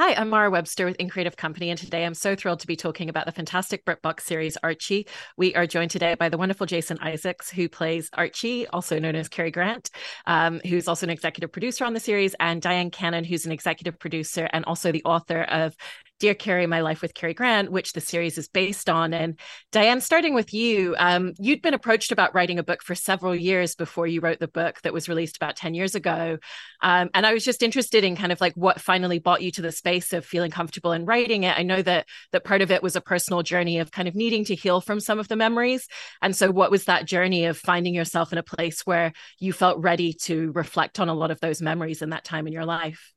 Hi, 0.00 0.14
I'm 0.14 0.28
Mara 0.28 0.48
Webster 0.48 0.84
with 0.84 0.94
In 1.00 1.08
Creative 1.08 1.36
Company, 1.36 1.70
and 1.70 1.78
today 1.78 2.04
I'm 2.04 2.14
so 2.14 2.36
thrilled 2.36 2.60
to 2.60 2.68
be 2.68 2.76
talking 2.76 3.08
about 3.08 3.26
the 3.26 3.32
fantastic 3.32 3.84
BritBox 3.84 4.20
series 4.20 4.56
Archie. 4.62 5.08
We 5.36 5.56
are 5.56 5.66
joined 5.66 5.90
today 5.90 6.14
by 6.14 6.28
the 6.28 6.38
wonderful 6.38 6.66
Jason 6.66 7.00
Isaacs, 7.00 7.50
who 7.50 7.68
plays 7.68 8.08
Archie, 8.12 8.68
also 8.68 9.00
known 9.00 9.16
as 9.16 9.28
Cary 9.28 9.50
Grant, 9.50 9.90
um, 10.24 10.60
who's 10.60 10.86
also 10.86 11.04
an 11.06 11.10
executive 11.10 11.50
producer 11.50 11.84
on 11.84 11.94
the 11.94 12.00
series, 12.00 12.36
and 12.38 12.62
Dyan 12.62 12.92
Cannon, 12.92 13.24
who's 13.24 13.44
an 13.44 13.50
executive 13.50 13.98
producer 13.98 14.48
and 14.52 14.64
also 14.66 14.92
the 14.92 15.02
author 15.02 15.42
of 15.42 15.74
Dear 16.18 16.34
Cary, 16.34 16.66
My 16.66 16.80
Life 16.80 17.00
with 17.00 17.14
Cary 17.14 17.34
Grant, 17.34 17.70
which 17.70 17.92
the 17.92 18.00
series 18.00 18.38
is 18.38 18.48
based 18.48 18.90
on. 18.90 19.14
And 19.14 19.38
Dyan, 19.72 20.02
starting 20.02 20.34
with 20.34 20.52
you, 20.52 20.96
um, 20.98 21.32
you'd 21.38 21.62
been 21.62 21.74
approached 21.74 22.10
about 22.10 22.34
writing 22.34 22.58
a 22.58 22.64
book 22.64 22.82
for 22.82 22.94
several 22.94 23.36
years 23.36 23.74
before 23.74 24.06
you 24.06 24.20
wrote 24.20 24.40
the 24.40 24.48
book 24.48 24.80
that 24.82 24.92
was 24.92 25.08
released 25.08 25.36
about 25.36 25.56
10 25.56 25.74
years 25.74 25.94
ago. 25.94 26.38
Um, 26.82 27.10
and 27.14 27.24
I 27.24 27.32
was 27.32 27.44
just 27.44 27.62
interested 27.62 28.02
in 28.02 28.16
kind 28.16 28.32
of 28.32 28.40
like 28.40 28.54
what 28.54 28.80
finally 28.80 29.18
brought 29.18 29.42
you 29.42 29.52
to 29.52 29.62
the 29.62 29.70
space 29.70 30.12
of 30.12 30.24
feeling 30.24 30.50
comfortable 30.50 30.92
in 30.92 31.04
writing 31.04 31.44
it. 31.44 31.56
I 31.56 31.62
know 31.62 31.82
that 31.82 32.06
that 32.32 32.44
part 32.44 32.62
of 32.62 32.70
it 32.70 32.82
was 32.82 32.96
a 32.96 33.00
personal 33.00 33.42
journey 33.42 33.78
of 33.78 33.92
kind 33.92 34.08
of 34.08 34.14
needing 34.14 34.44
to 34.46 34.54
heal 34.54 34.80
from 34.80 35.00
some 35.00 35.18
of 35.18 35.28
the 35.28 35.36
memories. 35.36 35.86
And 36.20 36.34
so 36.34 36.50
what 36.50 36.70
was 36.70 36.84
that 36.84 37.04
journey 37.04 37.46
of 37.46 37.58
finding 37.58 37.94
yourself 37.94 38.32
in 38.32 38.38
a 38.38 38.42
place 38.42 38.82
where 38.84 39.12
you 39.38 39.52
felt 39.52 39.80
ready 39.80 40.12
to 40.24 40.50
reflect 40.52 40.98
on 40.98 41.08
a 41.08 41.14
lot 41.14 41.30
of 41.30 41.40
those 41.40 41.62
memories 41.62 42.02
in 42.02 42.10
that 42.10 42.24
time 42.24 42.46
in 42.46 42.52
your 42.52 42.66
life? 42.66 43.12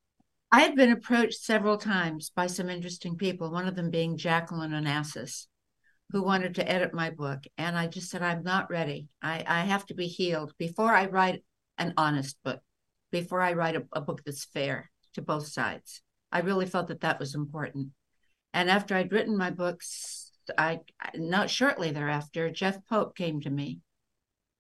I 0.51 0.61
had 0.61 0.75
been 0.75 0.91
approached 0.91 1.41
several 1.41 1.77
times 1.77 2.29
by 2.35 2.47
some 2.47 2.69
interesting 2.69 3.15
people, 3.15 3.49
one 3.49 3.67
of 3.67 3.75
them 3.75 3.89
being 3.89 4.17
Jacqueline 4.17 4.71
Onassis, 4.71 5.47
who 6.09 6.21
wanted 6.21 6.55
to 6.55 6.69
edit 6.69 6.93
my 6.93 7.09
book. 7.09 7.45
And 7.57 7.77
I 7.77 7.87
just 7.87 8.09
said, 8.09 8.21
I'm 8.21 8.43
not 8.43 8.69
ready. 8.69 9.07
I, 9.21 9.45
I 9.47 9.61
have 9.61 9.85
to 9.85 9.93
be 9.93 10.07
healed 10.07 10.53
before 10.57 10.93
I 10.93 11.05
write 11.05 11.43
an 11.77 11.93
honest 11.95 12.35
book, 12.43 12.59
before 13.11 13.41
I 13.41 13.53
write 13.53 13.77
a, 13.77 13.85
a 13.93 14.01
book 14.01 14.23
that's 14.25 14.43
fair 14.43 14.91
to 15.13 15.21
both 15.21 15.47
sides. 15.47 16.01
I 16.33 16.39
really 16.41 16.65
felt 16.65 16.89
that 16.89 17.01
that 17.01 17.19
was 17.19 17.33
important. 17.33 17.89
And 18.53 18.69
after 18.69 18.93
I'd 18.93 19.13
written 19.13 19.37
my 19.37 19.51
books, 19.51 20.33
I 20.57 20.81
not 21.15 21.49
shortly 21.49 21.91
thereafter, 21.91 22.49
Jeff 22.49 22.77
Pope 22.89 23.15
came 23.15 23.39
to 23.41 23.49
me 23.49 23.79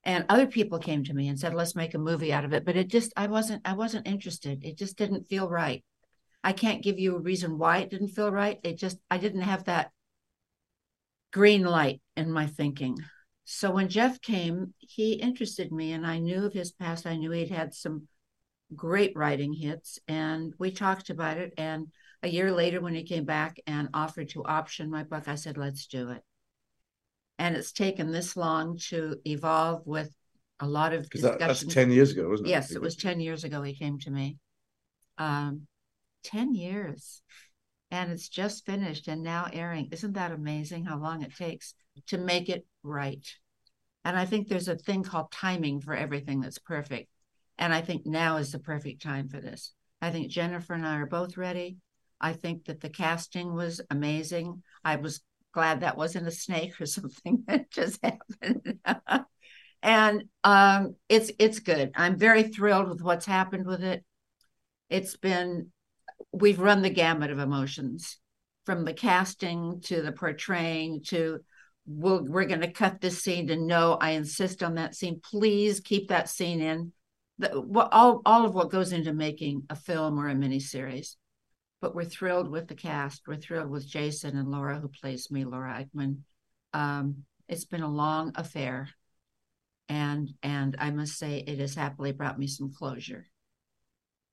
and 0.03 0.25
other 0.29 0.47
people 0.47 0.79
came 0.79 1.03
to 1.03 1.13
me 1.13 1.27
and 1.27 1.39
said 1.39 1.53
let's 1.53 1.75
make 1.75 1.93
a 1.93 1.99
movie 1.99 2.33
out 2.33 2.45
of 2.45 2.53
it. 2.53 2.65
But 2.65 2.75
it 2.75 2.87
just 2.87 3.13
i 3.15 3.27
wasn't 3.27 3.61
i 3.65 3.73
wasn't 3.73 4.07
interested. 4.07 4.63
It 4.63 4.77
just 4.77 4.97
didn't 4.97 5.29
feel 5.29 5.49
right. 5.49 5.83
I 6.43 6.53
can't 6.53 6.83
give 6.83 6.99
you 6.99 7.15
a 7.15 7.21
reason 7.21 7.57
why 7.57 7.79
it 7.79 7.89
didn't 7.89 8.09
feel 8.09 8.31
right. 8.31 8.59
It 8.63 8.77
just 8.77 8.97
i 9.09 9.17
didn't 9.17 9.41
have 9.41 9.65
that 9.65 9.91
green 11.31 11.63
light 11.63 12.01
in 12.17 12.31
my 12.31 12.47
thinking. 12.47 12.97
So 13.45 13.71
when 13.71 13.89
jeff 13.89 14.21
came 14.21 14.73
he 14.79 15.13
interested 15.13 15.71
me 15.71 15.91
and 15.93 16.05
i 16.05 16.19
knew 16.19 16.45
of 16.45 16.53
his 16.53 16.71
past. 16.71 17.05
I 17.05 17.15
knew 17.17 17.31
he'd 17.31 17.49
had 17.49 17.73
some 17.73 18.07
great 18.75 19.13
writing 19.15 19.53
hits 19.53 19.99
and 20.07 20.53
we 20.57 20.71
talked 20.71 21.09
about 21.09 21.37
it. 21.37 21.53
And 21.57 21.87
a 22.23 22.27
year 22.27 22.51
later 22.51 22.81
when 22.81 22.93
he 22.95 23.03
came 23.03 23.25
back 23.25 23.59
and 23.67 23.89
offered 23.93 24.29
to 24.29 24.45
option 24.45 24.89
my 24.89 25.03
book 25.03 25.27
i 25.27 25.35
said 25.35 25.57
let's 25.57 25.87
do 25.87 26.09
it 26.09 26.23
and 27.41 27.57
it's 27.57 27.71
taken 27.71 28.11
this 28.11 28.37
long 28.37 28.77
to 28.77 29.15
evolve 29.25 29.81
with 29.87 30.15
a 30.59 30.67
lot 30.67 30.93
of 30.93 31.09
discussion. 31.09 31.39
That, 31.39 31.47
that's 31.47 31.65
10 31.65 31.89
years 31.89 32.11
ago, 32.11 32.29
wasn't 32.29 32.49
it? 32.49 32.51
Yes, 32.51 32.69
it 32.69 32.79
was 32.79 32.95
10 32.95 33.19
years 33.19 33.43
ago 33.43 33.63
he 33.63 33.73
came 33.73 33.97
to 34.01 34.11
me. 34.11 34.37
Um, 35.17 35.63
10 36.23 36.53
years. 36.53 37.23
And 37.89 38.11
it's 38.11 38.29
just 38.29 38.67
finished 38.67 39.07
and 39.07 39.23
now 39.23 39.49
airing. 39.51 39.89
Isn't 39.91 40.13
that 40.13 40.31
amazing 40.31 40.85
how 40.85 40.99
long 40.99 41.23
it 41.23 41.35
takes 41.35 41.73
to 42.09 42.19
make 42.19 42.47
it 42.47 42.67
right? 42.83 43.27
And 44.05 44.15
I 44.15 44.25
think 44.25 44.47
there's 44.47 44.67
a 44.67 44.75
thing 44.75 45.01
called 45.01 45.31
timing 45.31 45.81
for 45.81 45.95
everything 45.95 46.41
that's 46.41 46.59
perfect. 46.59 47.09
And 47.57 47.73
I 47.73 47.81
think 47.81 48.05
now 48.05 48.37
is 48.37 48.51
the 48.51 48.59
perfect 48.59 49.01
time 49.01 49.29
for 49.29 49.41
this. 49.41 49.73
I 49.99 50.11
think 50.11 50.29
Jennifer 50.29 50.73
and 50.73 50.85
I 50.85 50.97
are 50.97 51.07
both 51.07 51.37
ready. 51.37 51.77
I 52.19 52.33
think 52.33 52.65
that 52.65 52.81
the 52.81 52.89
casting 52.89 53.55
was 53.55 53.81
amazing. 53.89 54.61
I 54.85 54.97
was 54.97 55.21
glad 55.53 55.81
that 55.81 55.97
wasn't 55.97 56.27
a 56.27 56.31
snake 56.31 56.79
or 56.79 56.85
something 56.85 57.43
that 57.47 57.71
just 57.71 57.99
happened. 58.03 58.79
and 59.83 60.23
um, 60.43 60.95
it's 61.09 61.31
it's 61.39 61.59
good. 61.59 61.91
I'm 61.95 62.17
very 62.17 62.43
thrilled 62.43 62.89
with 62.89 63.01
what's 63.01 63.25
happened 63.25 63.65
with 63.65 63.83
it. 63.83 64.03
It's 64.89 65.17
been 65.17 65.71
we've 66.31 66.59
run 66.59 66.81
the 66.81 66.89
gamut 66.89 67.31
of 67.31 67.39
emotions 67.39 68.17
from 68.65 68.85
the 68.85 68.93
casting 68.93 69.81
to 69.81 70.01
the 70.01 70.11
portraying 70.11 71.01
to 71.03 71.39
we'll, 71.85 72.23
we're 72.23 72.45
going 72.45 72.61
to 72.61 72.71
cut 72.71 73.01
this 73.01 73.23
scene 73.23 73.47
to 73.47 73.55
no 73.55 73.97
i 73.99 74.11
insist 74.11 74.61
on 74.63 74.75
that 74.75 74.95
scene 74.95 75.19
please 75.23 75.79
keep 75.79 76.09
that 76.09 76.29
scene 76.29 76.61
in 76.61 76.91
the, 77.39 77.51
all, 77.91 78.21
all 78.23 78.45
of 78.45 78.53
what 78.53 78.69
goes 78.69 78.93
into 78.93 79.13
making 79.13 79.63
a 79.69 79.75
film 79.75 80.19
or 80.19 80.29
a 80.29 80.35
miniseries 80.35 81.15
but 81.81 81.95
we're 81.95 82.05
thrilled 82.05 82.49
with 82.49 82.67
the 82.67 82.75
cast. 82.75 83.23
We're 83.27 83.37
thrilled 83.37 83.69
with 83.69 83.87
Jason 83.87 84.37
and 84.37 84.49
Laura, 84.49 84.79
who 84.79 84.87
plays 84.87 85.31
me, 85.31 85.43
Laura 85.43 85.83
Aikman. 85.83 86.19
Um, 86.73 87.23
it's 87.49 87.65
been 87.65 87.81
a 87.81 87.91
long 87.91 88.31
affair, 88.35 88.89
and 89.89 90.29
and 90.41 90.75
I 90.79 90.91
must 90.91 91.17
say 91.17 91.39
it 91.39 91.59
has 91.59 91.75
happily 91.75 92.11
brought 92.11 92.39
me 92.39 92.47
some 92.47 92.71
closure. 92.71 93.25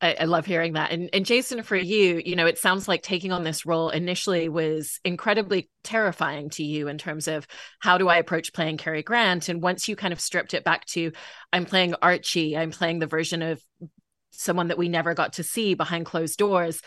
I, 0.01 0.17
I, 0.21 0.25
love 0.27 0.47
hearing 0.47 0.75
that. 0.75 0.93
And, 0.93 1.11
and 1.13 1.27
Jason, 1.27 1.63
for 1.65 1.75
you, 1.75 2.23
you 2.25 2.37
know, 2.37 2.47
it 2.47 2.59
sounds 2.59 2.87
like 2.87 3.03
taking 3.03 3.33
on 3.33 3.43
this 3.43 3.67
role 3.67 3.91
initially 3.91 4.49
was 4.49 5.01
incredibly 5.05 5.69
terrifying 5.83 6.51
to 6.51 6.63
you 6.63 6.87
in 6.87 6.99
terms 6.99 7.27
of 7.27 7.49
how 7.81 7.99
do 7.99 8.09
I 8.09 8.19
approach 8.19 8.53
playing 8.53 8.77
Cary 8.77 9.03
Grant? 9.03 9.49
And 9.49 9.61
once 9.61 9.89
you 9.89 9.97
kind 9.97 10.13
of 10.13 10.21
stripped 10.21 10.55
it 10.55 10.63
back 10.63 10.87
to, 10.87 11.11
I'm 11.53 11.65
playing 11.65 11.97
Archie, 12.01 12.57
I'm 12.57 12.71
playing 12.71 13.01
the 13.01 13.09
version 13.09 13.43
of 13.43 13.61
someone 14.31 14.69
that 14.69 14.79
we 14.79 14.89
never 14.89 15.15
got 15.15 15.35
to 15.35 15.43
see 15.43 15.75
behind 15.75 16.07
closed 16.07 16.39
doors 16.39 16.81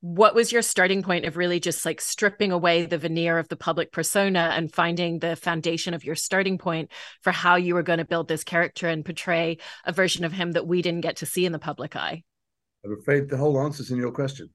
what 0.00 0.34
was 0.34 0.52
your 0.52 0.62
starting 0.62 1.02
point 1.02 1.24
of 1.24 1.36
really 1.36 1.58
just 1.58 1.84
like 1.84 2.00
stripping 2.00 2.52
away 2.52 2.86
the 2.86 2.98
veneer 2.98 3.38
of 3.38 3.48
the 3.48 3.56
public 3.56 3.90
persona 3.90 4.52
and 4.54 4.72
finding 4.72 5.18
the 5.18 5.34
foundation 5.34 5.92
of 5.92 6.04
your 6.04 6.14
starting 6.14 6.56
point 6.56 6.90
for 7.22 7.32
how 7.32 7.56
you 7.56 7.74
were 7.74 7.82
going 7.82 7.98
to 7.98 8.04
build 8.04 8.28
this 8.28 8.44
character 8.44 8.86
and 8.86 9.04
portray 9.04 9.58
a 9.84 9.92
version 9.92 10.24
of 10.24 10.32
him 10.32 10.52
that 10.52 10.66
we 10.66 10.82
didn't 10.82 11.00
get 11.00 11.16
to 11.16 11.26
see 11.26 11.44
in 11.44 11.52
the 11.52 11.58
public 11.58 11.96
eye? 11.96 12.22
I'm 12.84 12.96
afraid 12.96 13.28
the 13.28 13.36
whole 13.36 13.60
answer's 13.60 13.90
in 13.90 13.98
your 13.98 14.12
question. 14.12 14.50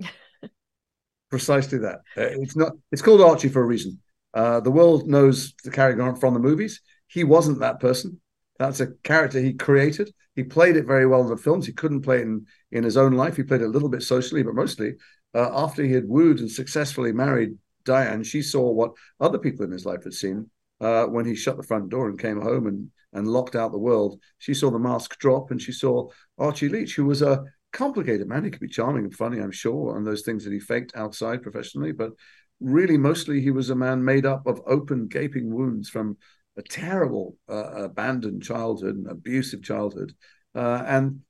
Precisely 1.30 1.78
that. 1.78 2.00
Uh, 2.16 2.30
it's 2.40 2.54
not 2.54 2.72
it's 2.92 3.02
called 3.02 3.20
archie 3.20 3.48
for 3.48 3.62
a 3.62 3.66
reason. 3.66 4.00
Uh, 4.32 4.60
the 4.60 4.70
world 4.70 5.08
knows 5.08 5.54
the 5.64 5.70
character 5.72 6.14
from 6.14 6.34
the 6.34 6.40
movies. 6.40 6.80
He 7.08 7.24
wasn't 7.24 7.60
that 7.60 7.80
person 7.80 8.20
that's 8.58 8.80
a 8.80 8.92
character 9.02 9.40
he 9.40 9.52
created 9.52 10.12
he 10.34 10.42
played 10.42 10.76
it 10.76 10.86
very 10.86 11.06
well 11.06 11.22
in 11.22 11.28
the 11.28 11.36
films. 11.36 11.66
He 11.66 11.72
couldn't 11.72 12.02
play 12.02 12.20
in, 12.20 12.46
in 12.72 12.84
his 12.84 12.96
own 12.96 13.12
life. 13.12 13.36
He 13.36 13.42
played 13.42 13.62
a 13.62 13.68
little 13.68 13.88
bit 13.88 14.02
socially, 14.02 14.42
but 14.42 14.54
mostly 14.54 14.94
uh, 15.34 15.50
after 15.64 15.82
he 15.82 15.92
had 15.92 16.08
wooed 16.08 16.40
and 16.40 16.50
successfully 16.50 17.12
married 17.12 17.56
Dyan, 17.84 18.24
she 18.24 18.42
saw 18.42 18.70
what 18.70 18.92
other 19.20 19.38
people 19.38 19.64
in 19.64 19.70
his 19.70 19.86
life 19.86 20.04
had 20.04 20.12
seen 20.12 20.50
uh, 20.80 21.04
when 21.04 21.24
he 21.24 21.34
shut 21.34 21.56
the 21.56 21.62
front 21.62 21.88
door 21.88 22.08
and 22.08 22.18
came 22.18 22.40
home 22.40 22.66
and, 22.66 22.90
and 23.12 23.28
locked 23.28 23.54
out 23.54 23.70
the 23.70 23.78
world. 23.78 24.20
She 24.38 24.54
saw 24.54 24.70
the 24.70 24.78
mask 24.78 25.18
drop 25.18 25.50
and 25.50 25.60
she 25.60 25.72
saw 25.72 26.08
Archie 26.38 26.68
Leach, 26.68 26.96
who 26.96 27.04
was 27.04 27.22
a 27.22 27.44
complicated 27.72 28.26
man. 28.26 28.44
He 28.44 28.50
could 28.50 28.60
be 28.60 28.68
charming 28.68 29.04
and 29.04 29.14
funny, 29.14 29.40
I'm 29.40 29.52
sure, 29.52 29.96
and 29.96 30.06
those 30.06 30.22
things 30.22 30.44
that 30.44 30.52
he 30.52 30.60
faked 30.60 30.96
outside 30.96 31.42
professionally. 31.42 31.92
But 31.92 32.10
really, 32.58 32.98
mostly, 32.98 33.40
he 33.40 33.52
was 33.52 33.70
a 33.70 33.76
man 33.76 34.04
made 34.04 34.26
up 34.26 34.46
of 34.46 34.62
open, 34.66 35.06
gaping 35.06 35.54
wounds 35.54 35.88
from 35.88 36.16
a 36.56 36.62
terrible 36.62 37.36
uh, 37.48 37.84
abandoned 37.84 38.42
childhood 38.42 38.96
and 38.96 39.08
abusive 39.08 39.62
childhood, 39.62 40.12
uh, 40.54 40.82
and 40.86 41.20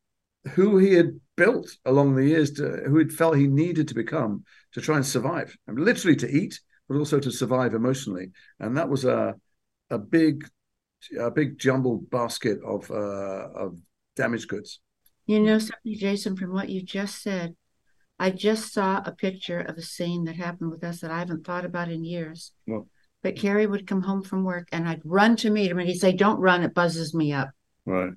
who 0.51 0.77
he 0.79 0.95
had 0.95 1.19
built 1.37 1.71
along 1.85 2.15
the 2.15 2.27
years, 2.27 2.53
to, 2.53 2.83
who 2.87 2.99
he 2.99 3.09
felt 3.09 3.37
he 3.37 3.47
needed 3.47 3.89
to 3.89 3.95
become 3.95 4.45
to 4.73 4.81
try 4.81 4.97
and 4.97 5.07
survive, 5.07 5.57
I 5.67 5.73
mean, 5.73 5.85
literally 5.85 6.17
to 6.17 6.31
eat, 6.31 6.61
but 6.89 6.97
also 6.97 7.19
to 7.19 7.31
survive 7.31 7.75
emotionally. 7.75 8.31
And 8.61 8.77
that 8.77 8.89
was 8.89 9.05
a 9.05 9.35
a 9.91 9.99
big, 9.99 10.49
a 11.19 11.31
big 11.31 11.59
jumbled 11.59 12.11
basket 12.11 12.59
of 12.65 12.91
uh, 12.91 13.49
of 13.55 13.79
damaged 14.17 14.49
goods. 14.49 14.81
You 15.27 15.41
know 15.41 15.59
something, 15.59 15.97
Jason, 15.97 16.37
from 16.37 16.53
what 16.53 16.69
you 16.69 16.83
just 16.83 17.23
said, 17.23 17.57
I 18.19 18.31
just 18.31 18.73
saw 18.73 19.03
a 19.05 19.13
picture 19.13 19.61
of 19.61 19.77
a 19.77 19.83
scene 19.83 20.25
that 20.25 20.37
happened 20.37 20.71
with 20.71 20.85
us 20.85 21.01
that 21.01 21.11
I 21.11 21.19
haven't 21.19 21.47
thought 21.47 21.65
about 21.65 21.91
in 21.91 22.05
years. 22.05 22.53
Well, 22.67 22.89
but 23.25 23.37
Cary 23.37 23.67
would 23.67 23.87
come 23.87 24.03
home 24.03 24.23
from 24.23 24.45
work 24.45 24.69
and 24.71 24.87
I'd 24.87 25.01
run 25.03 25.35
to 25.37 25.51
meet 25.51 25.71
him 25.71 25.79
and 25.79 25.89
he'd 25.89 25.99
say, 25.99 26.13
Don't 26.13 26.39
run, 26.39 26.63
it 26.63 26.75
buzzes 26.75 27.15
me 27.15 27.33
up. 27.33 27.51
Right. 27.87 28.13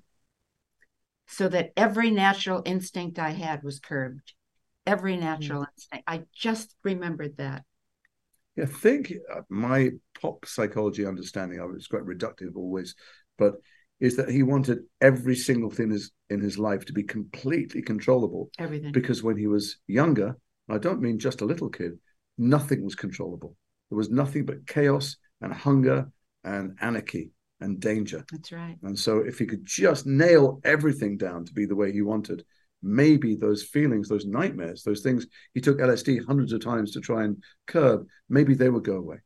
So 1.27 1.47
that 1.47 1.71
every 1.77 2.11
natural 2.11 2.61
instinct 2.65 3.17
I 3.17 3.29
had 3.29 3.63
was 3.63 3.79
curbed. 3.79 4.33
Every 4.85 5.15
natural 5.15 5.61
mm. 5.61 5.67
instinct. 5.73 6.03
I 6.07 6.23
just 6.35 6.75
remembered 6.83 7.37
that. 7.37 7.63
Yeah, 8.57 8.65
I 8.65 8.67
think 8.67 9.13
uh, 9.33 9.41
my 9.49 9.91
pop 10.21 10.45
psychology 10.45 11.05
understanding 11.05 11.59
of 11.59 11.71
it 11.71 11.77
is 11.77 11.87
quite 11.87 12.03
reductive 12.03 12.55
always, 12.55 12.93
but 13.37 13.53
is 14.01 14.17
that 14.17 14.29
he 14.29 14.43
wanted 14.43 14.79
every 14.99 15.35
single 15.35 15.69
thing 15.69 15.85
in 15.85 15.91
his, 15.91 16.11
in 16.29 16.41
his 16.41 16.57
life 16.57 16.85
to 16.85 16.93
be 16.93 17.03
completely 17.03 17.81
controllable. 17.81 18.49
Everything. 18.59 18.91
Because 18.91 19.23
when 19.23 19.37
he 19.37 19.47
was 19.47 19.77
younger, 19.87 20.35
I 20.69 20.79
don't 20.79 21.01
mean 21.01 21.17
just 21.17 21.39
a 21.39 21.45
little 21.45 21.69
kid, 21.69 21.93
nothing 22.37 22.83
was 22.83 22.95
controllable. 22.95 23.55
There 23.89 23.97
was 23.97 24.09
nothing 24.09 24.45
but 24.45 24.67
chaos 24.67 25.17
and 25.41 25.53
hunger 25.53 26.09
and 26.43 26.77
anarchy 26.81 27.31
and 27.59 27.79
danger. 27.79 28.25
That's 28.31 28.51
right. 28.51 28.77
And 28.83 28.97
so 28.97 29.19
if 29.19 29.39
he 29.39 29.45
could 29.45 29.65
just 29.65 30.05
nail 30.05 30.59
everything 30.63 31.17
down 31.17 31.45
to 31.45 31.53
be 31.53 31.65
the 31.65 31.75
way 31.75 31.91
he 31.91 32.01
wanted, 32.01 32.43
maybe 32.83 33.35
those 33.35 33.63
feelings, 33.63 34.07
those 34.07 34.25
nightmares, 34.25 34.83
those 34.83 35.01
things 35.01 35.25
he 35.53 35.61
took 35.61 35.79
LSD 35.79 36.25
hundreds 36.25 36.53
of 36.53 36.63
times 36.63 36.91
to 36.91 36.99
try 36.99 37.23
and 37.23 37.43
curb, 37.65 38.05
maybe 38.29 38.53
they 38.53 38.69
would 38.69 38.83
go 38.83 38.97
away. 38.97 39.17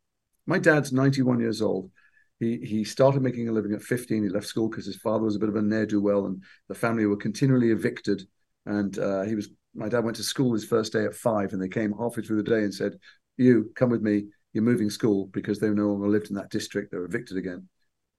My 0.45 0.59
dad's 0.59 0.91
91 0.91 1.39
years 1.39 1.61
old. 1.61 1.91
He, 2.39 2.57
he 2.57 2.83
started 2.83 3.21
making 3.21 3.47
a 3.49 3.51
living 3.51 3.73
at 3.73 3.83
15. 3.83 4.23
He 4.23 4.29
left 4.29 4.47
school 4.47 4.67
because 4.67 4.87
his 4.87 4.95
father 4.95 5.25
was 5.25 5.35
a 5.35 5.39
bit 5.39 5.49
of 5.49 5.55
a 5.55 5.61
ne'er 5.61 5.85
do 5.85 6.01
well, 6.01 6.25
and 6.25 6.41
the 6.69 6.75
family 6.75 7.05
were 7.05 7.15
continually 7.15 7.69
evicted. 7.69 8.23
And 8.65 8.97
uh, 8.97 9.21
he 9.23 9.35
was 9.35 9.49
my 9.75 9.87
dad 9.87 10.03
went 10.03 10.17
to 10.17 10.23
school 10.23 10.53
his 10.53 10.65
first 10.65 10.91
day 10.91 11.05
at 11.05 11.15
five, 11.15 11.53
and 11.53 11.61
they 11.61 11.69
came 11.69 11.93
halfway 11.93 12.23
through 12.23 12.41
the 12.41 12.49
day 12.49 12.63
and 12.63 12.73
said, 12.73 12.97
"You 13.37 13.71
come 13.75 13.91
with 13.91 14.01
me. 14.01 14.25
You're 14.53 14.63
moving 14.63 14.89
school 14.89 15.27
because 15.27 15.59
they 15.59 15.69
no 15.69 15.87
longer 15.87 16.07
lived 16.07 16.29
in 16.29 16.35
that 16.35 16.49
district. 16.49 16.91
They're 16.91 17.05
evicted 17.05 17.37
again." 17.37 17.67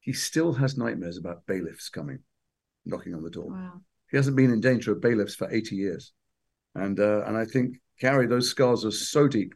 He 0.00 0.12
still 0.12 0.52
has 0.54 0.76
nightmares 0.76 1.16
about 1.16 1.46
bailiffs 1.46 1.88
coming, 1.88 2.18
knocking 2.84 3.14
on 3.14 3.22
the 3.22 3.30
door. 3.30 3.50
Wow. 3.50 3.80
He 4.10 4.16
hasn't 4.16 4.36
been 4.36 4.50
in 4.50 4.60
danger 4.60 4.92
of 4.92 5.00
bailiffs 5.00 5.36
for 5.36 5.48
80 5.50 5.76
years, 5.76 6.12
and 6.74 6.98
uh, 6.98 7.24
and 7.26 7.36
I 7.36 7.44
think 7.44 7.78
Gary, 8.00 8.26
those 8.26 8.50
scars 8.50 8.84
are 8.84 8.90
so 8.90 9.28
deep, 9.28 9.54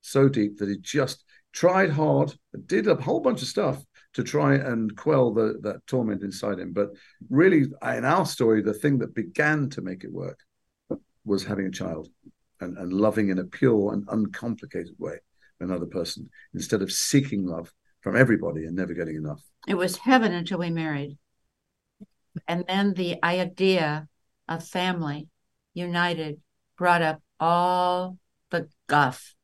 so 0.00 0.28
deep 0.28 0.58
that 0.58 0.68
he 0.68 0.78
just 0.78 1.24
tried 1.52 1.90
hard, 1.90 2.34
did 2.66 2.86
a 2.88 2.94
whole 2.94 3.20
bunch 3.20 3.40
of 3.40 3.48
stuff 3.48 3.82
to 4.14 4.22
try 4.22 4.54
and 4.54 4.96
quell 4.96 5.32
the, 5.32 5.58
that 5.62 5.86
torment 5.86 6.22
inside 6.22 6.58
him. 6.58 6.72
But 6.72 6.90
really, 7.30 7.64
in 7.82 8.04
our 8.04 8.26
story, 8.26 8.62
the 8.62 8.74
thing 8.74 8.98
that 8.98 9.14
began 9.14 9.70
to 9.70 9.82
make 9.82 10.04
it 10.04 10.12
work 10.12 10.38
was 11.24 11.44
having 11.44 11.66
a 11.66 11.70
child 11.70 12.08
and, 12.60 12.76
and 12.76 12.92
loving 12.92 13.30
in 13.30 13.38
a 13.38 13.44
pure 13.44 13.92
and 13.92 14.04
uncomplicated 14.08 14.94
way 14.98 15.18
another 15.64 15.86
person 15.86 16.30
instead 16.52 16.82
of 16.82 16.92
seeking 16.92 17.46
love 17.46 17.72
from 18.00 18.16
everybody 18.16 18.64
and 18.64 18.76
never 18.76 18.94
getting 18.94 19.16
enough. 19.16 19.42
It 19.66 19.74
was 19.74 19.96
heaven 19.96 20.32
until 20.32 20.58
we 20.58 20.70
married. 20.70 21.16
And 22.46 22.64
then 22.68 22.94
the 22.94 23.22
idea 23.24 24.08
of 24.48 24.66
family 24.66 25.28
united 25.72 26.40
brought 26.76 27.02
up 27.02 27.22
all 27.40 28.18
the 28.50 28.68
guff 28.86 29.34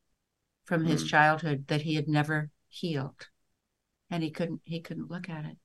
from 0.64 0.84
his 0.84 1.04
mm. 1.04 1.08
childhood 1.08 1.66
that 1.68 1.82
he 1.82 1.94
had 1.94 2.08
never 2.08 2.50
healed. 2.68 3.28
And 4.10 4.22
he 4.22 4.30
couldn't 4.30 4.60
he 4.64 4.80
couldn't 4.80 5.10
look 5.10 5.28
at 5.28 5.44
it. 5.44 5.56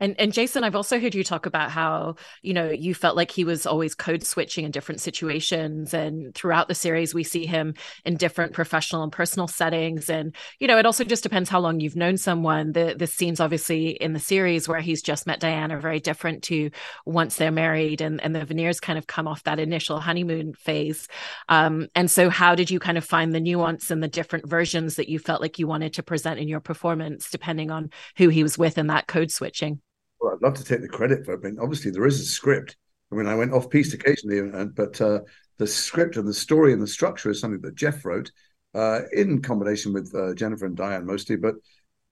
And 0.00 0.16
and 0.18 0.32
Jason, 0.32 0.64
I've 0.64 0.74
also 0.74 0.98
heard 0.98 1.14
you 1.14 1.22
talk 1.22 1.46
about 1.46 1.70
how, 1.70 2.16
you 2.42 2.52
know, 2.52 2.68
you 2.68 2.94
felt 2.94 3.16
like 3.16 3.30
he 3.30 3.44
was 3.44 3.64
always 3.64 3.94
code 3.94 4.24
switching 4.24 4.64
in 4.64 4.72
different 4.72 5.00
situations. 5.00 5.94
And 5.94 6.34
throughout 6.34 6.66
the 6.66 6.74
series, 6.74 7.14
we 7.14 7.22
see 7.22 7.46
him 7.46 7.74
in 8.04 8.16
different 8.16 8.54
professional 8.54 9.04
and 9.04 9.12
personal 9.12 9.46
settings. 9.46 10.10
And, 10.10 10.34
you 10.58 10.66
know, 10.66 10.78
it 10.78 10.86
also 10.86 11.04
just 11.04 11.22
depends 11.22 11.48
how 11.48 11.60
long 11.60 11.78
you've 11.78 11.94
known 11.94 12.16
someone. 12.16 12.72
The 12.72 12.96
the 12.98 13.06
scenes 13.06 13.38
obviously 13.38 13.90
in 13.90 14.14
the 14.14 14.20
series 14.20 14.68
where 14.68 14.80
he's 14.80 15.00
just 15.00 15.28
met 15.28 15.40
Dyan 15.40 15.70
are 15.70 15.80
very 15.80 16.00
different 16.00 16.42
to 16.44 16.70
once 17.06 17.36
they're 17.36 17.52
married 17.52 18.00
and, 18.00 18.20
and 18.20 18.34
the 18.34 18.44
veneers 18.44 18.80
kind 18.80 18.98
of 18.98 19.06
come 19.06 19.28
off 19.28 19.44
that 19.44 19.60
initial 19.60 20.00
honeymoon 20.00 20.54
phase. 20.54 21.06
Um, 21.48 21.86
and 21.94 22.10
so 22.10 22.30
how 22.30 22.56
did 22.56 22.68
you 22.68 22.80
kind 22.80 22.98
of 22.98 23.04
find 23.04 23.32
the 23.32 23.40
nuance 23.40 23.92
and 23.92 24.02
the 24.02 24.08
different 24.08 24.48
versions 24.48 24.96
that 24.96 25.08
you 25.08 25.20
felt 25.20 25.40
like 25.40 25.60
you 25.60 25.68
wanted 25.68 25.94
to 25.94 26.02
present 26.02 26.40
in 26.40 26.48
your 26.48 26.60
performance, 26.60 27.30
depending 27.30 27.70
on 27.70 27.90
who 28.16 28.28
he 28.28 28.42
was 28.42 28.58
with 28.58 28.76
and 28.76 28.90
that 28.90 29.06
code 29.06 29.30
switching? 29.30 29.80
Well, 30.24 30.32
I'd 30.32 30.40
love 30.42 30.54
to 30.54 30.64
take 30.64 30.80
the 30.80 30.88
credit 30.88 31.26
for 31.26 31.34
it. 31.34 31.40
I 31.44 31.48
mean, 31.48 31.58
obviously 31.60 31.90
there 31.90 32.06
is 32.06 32.18
a 32.18 32.24
script. 32.24 32.78
I 33.12 33.14
mean, 33.14 33.26
I 33.26 33.34
went 33.34 33.52
off 33.52 33.68
piece 33.68 33.92
occasionally, 33.92 34.38
and, 34.38 34.74
but 34.74 34.98
uh, 34.98 35.20
the 35.58 35.66
script 35.66 36.16
and 36.16 36.26
the 36.26 36.32
story 36.32 36.72
and 36.72 36.80
the 36.80 36.86
structure 36.86 37.28
is 37.28 37.40
something 37.40 37.60
that 37.60 37.74
Jeff 37.74 38.06
wrote 38.06 38.32
uh, 38.74 39.02
in 39.12 39.42
combination 39.42 39.92
with 39.92 40.14
uh, 40.14 40.32
Jennifer 40.32 40.64
and 40.64 40.78
Dyan 40.78 41.04
mostly. 41.04 41.36
But 41.36 41.56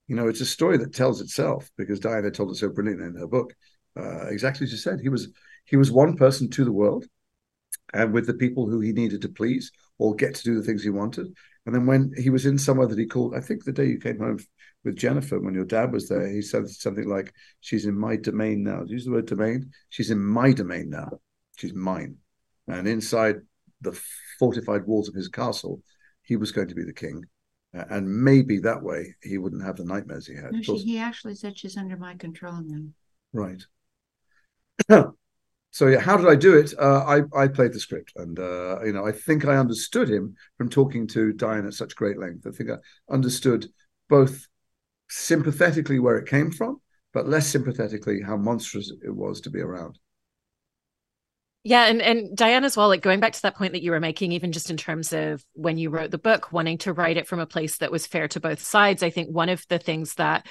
you 0.07 0.15
know, 0.15 0.27
it's 0.27 0.41
a 0.41 0.45
story 0.45 0.77
that 0.77 0.93
tells 0.93 1.21
itself 1.21 1.71
because 1.75 1.99
Dyan 1.99 2.23
had 2.25 2.35
told 2.35 2.51
it 2.51 2.55
so 2.55 2.69
brilliantly 2.69 3.07
in 3.07 3.15
her 3.15 3.25
book. 3.25 3.55
Uh, 3.97 4.27
exactly 4.27 4.65
as 4.65 4.71
you 4.71 4.77
said, 4.77 4.99
he 5.01 5.09
was 5.09 5.29
he 5.65 5.75
was 5.75 5.91
one 5.91 6.15
person 6.15 6.51
to 6.51 6.63
the 6.65 6.71
world, 6.71 7.07
and 7.93 8.13
with 8.13 8.27
the 8.27 8.33
people 8.33 8.67
who 8.69 8.79
he 8.79 8.91
needed 8.91 9.21
to 9.21 9.29
please 9.29 9.71
or 9.97 10.15
get 10.15 10.35
to 10.35 10.43
do 10.43 10.55
the 10.55 10.63
things 10.63 10.83
he 10.83 10.89
wanted. 10.91 11.27
And 11.65 11.73
then 11.73 11.87
when 11.87 12.11
he 12.17 12.29
was 12.29 12.45
in 12.45 12.59
somewhere 12.59 12.87
that 12.87 12.97
he 12.99 13.05
called, 13.05 13.35
I 13.35 13.39
think 13.39 13.63
the 13.63 13.71
day 13.71 13.87
you 13.87 13.99
came 13.99 14.19
home 14.19 14.39
with 14.83 14.97
Jennifer 14.97 15.39
when 15.39 15.53
your 15.53 15.65
dad 15.65 15.91
was 15.91 16.09
there, 16.09 16.27
he 16.27 16.41
said 16.41 16.67
something 16.69 17.07
like, 17.07 17.33
"She's 17.61 17.85
in 17.85 17.97
my 17.97 18.15
domain 18.15 18.63
now." 18.63 18.83
Use 18.85 19.05
the 19.05 19.11
word 19.11 19.27
domain. 19.27 19.71
She's 19.89 20.11
in 20.11 20.19
my 20.19 20.51
domain 20.51 20.89
now. 20.89 21.19
She's 21.57 21.73
mine. 21.73 22.17
And 22.67 22.87
inside 22.87 23.37
the 23.81 23.99
fortified 24.39 24.85
walls 24.85 25.09
of 25.09 25.15
his 25.15 25.27
castle, 25.27 25.81
he 26.23 26.35
was 26.35 26.51
going 26.51 26.69
to 26.69 26.75
be 26.75 26.83
the 26.83 26.93
king. 26.93 27.23
And 27.73 28.07
maybe 28.07 28.59
that 28.59 28.83
way 28.83 29.15
he 29.23 29.37
wouldn't 29.37 29.63
have 29.63 29.77
the 29.77 29.85
nightmares 29.85 30.27
he 30.27 30.35
had. 30.35 30.51
No, 30.51 30.61
she, 30.61 30.77
he 30.77 30.99
actually 30.99 31.35
said 31.35 31.57
she's 31.57 31.75
under 31.75 31.97
my 31.97 32.13
control 32.15 32.61
now. 32.63 32.83
Right. 33.31 33.63
so 35.71 35.87
yeah, 35.87 35.99
how 35.99 36.15
did 36.15 36.27
I 36.27 36.35
do 36.35 36.55
it? 36.55 36.73
Uh, 36.77 37.03
I 37.05 37.21
I 37.43 37.47
played 37.47 37.73
the 37.73 37.79
script, 37.79 38.13
and 38.15 38.37
uh, 38.37 38.83
you 38.83 38.93
know 38.93 39.05
I 39.05 39.11
think 39.11 39.45
I 39.45 39.57
understood 39.57 40.07
him 40.09 40.35
from 40.57 40.69
talking 40.69 41.07
to 41.07 41.33
Dyan 41.33 41.65
at 41.65 41.73
such 41.73 41.95
great 41.95 42.19
length. 42.19 42.45
I 42.45 42.51
think 42.51 42.69
I 42.69 42.75
understood 43.11 43.67
both 44.07 44.47
sympathetically 45.09 45.99
where 45.99 46.17
it 46.17 46.27
came 46.27 46.51
from, 46.51 46.81
but 47.13 47.27
less 47.27 47.47
sympathetically 47.47 48.21
how 48.21 48.37
monstrous 48.37 48.91
it 49.03 49.15
was 49.15 49.41
to 49.41 49.49
be 49.49 49.59
around. 49.59 49.97
Yeah, 51.65 51.85
and 51.85 52.01
and 52.01 52.37
Dyan 52.37 52.63
as 52.63 52.75
well, 52.75 52.89
like 52.89 53.01
going 53.01 53.21
back 53.21 53.31
to 53.33 53.41
that 53.43 53.55
point 53.55 53.71
that 53.71 53.83
you 53.83 53.91
were 53.91 54.01
making, 54.01 54.33
even 54.33 54.51
just 54.51 54.69
in 54.69 54.75
terms 54.75 55.13
of 55.13 55.45
when 55.53 55.77
you 55.77 55.89
wrote 55.89 56.11
the 56.11 56.17
book, 56.17 56.51
wanting 56.51 56.77
to 56.79 56.91
write 56.91 57.15
it 57.15 57.25
from 57.25 57.39
a 57.39 57.45
place 57.45 57.77
that 57.77 57.91
was 57.91 58.05
fair 58.05 58.27
to 58.29 58.41
both 58.41 58.61
sides. 58.61 59.01
I 59.01 59.09
think 59.09 59.29
one 59.29 59.47
of 59.47 59.65
the 59.69 59.79
things 59.79 60.15
that 60.15 60.45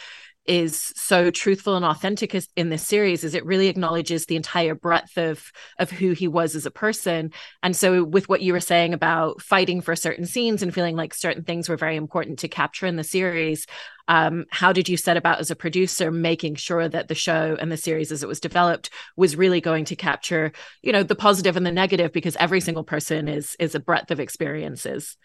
is 0.47 0.93
so 0.97 1.31
truthful 1.31 1.77
and 1.77 1.85
authentic 1.85 2.37
in 2.57 2.69
this 2.69 2.87
series 2.87 3.23
is 3.23 3.35
it 3.35 3.47
really 3.47 3.69
acknowledges 3.69 4.27
the 4.27 4.37
entire 4.37 4.75
breadth 4.75 5.17
of 5.17 5.53
of 5.79 5.91
who 5.91 6.13
he 6.13 6.27
was 6.27 6.57
as 6.57 6.67
a 6.67 6.71
person. 6.71 7.33
And 7.63 7.77
so 7.77 8.03
with 8.03 8.29
what 8.29 8.43
you 8.43 8.53
were 8.53 8.61
saying 8.61 8.93
about 8.93 9.41
fighting 9.41 9.81
for 9.81 9.95
certain 9.95 10.27
scenes 10.27 10.63
and 10.63 10.75
feeling 10.75 10.97
like 10.97 11.15
certain 11.15 11.45
things 11.45 11.69
were 11.69 11.77
very 11.77 11.97
important 11.97 12.41
to 12.41 12.49
capture 12.49 12.87
in 12.87 12.97
the 12.97 13.05
series 13.05 13.67
um, 14.09 14.47
how 14.51 14.73
did 14.73 14.89
you 14.89 14.97
set 14.97 15.17
about 15.17 15.39
as 15.39 15.51
a 15.51 15.57
producer 15.57 16.11
making 16.11 16.57
sure 16.57 16.89
that 16.89 17.09
the 17.09 17.15
show 17.15 17.57
and 17.61 17.71
the 17.71 17.77
series 17.77 18.11
as 18.11 18.23
it 18.23 18.29
was 18.29 18.41
developed 18.41 18.91
was 19.17 19.37
really 19.37 19.61
going 19.61 19.85
to 19.87 19.97
capture 19.97 20.53
you 20.83 20.93
know 20.93 21.03
the 21.03 21.15
positive 21.15 21.57
and 21.57 21.65
the 21.65 21.73
negative 21.73 22.13
because 22.13 22.37
every 22.37 22.61
single 22.61 22.85
person 22.85 23.29
is 23.29 23.57
is 23.59 23.75
a 23.75 23.81
breadth 23.81 24.11
of 24.11 24.21
experiences? 24.21 25.17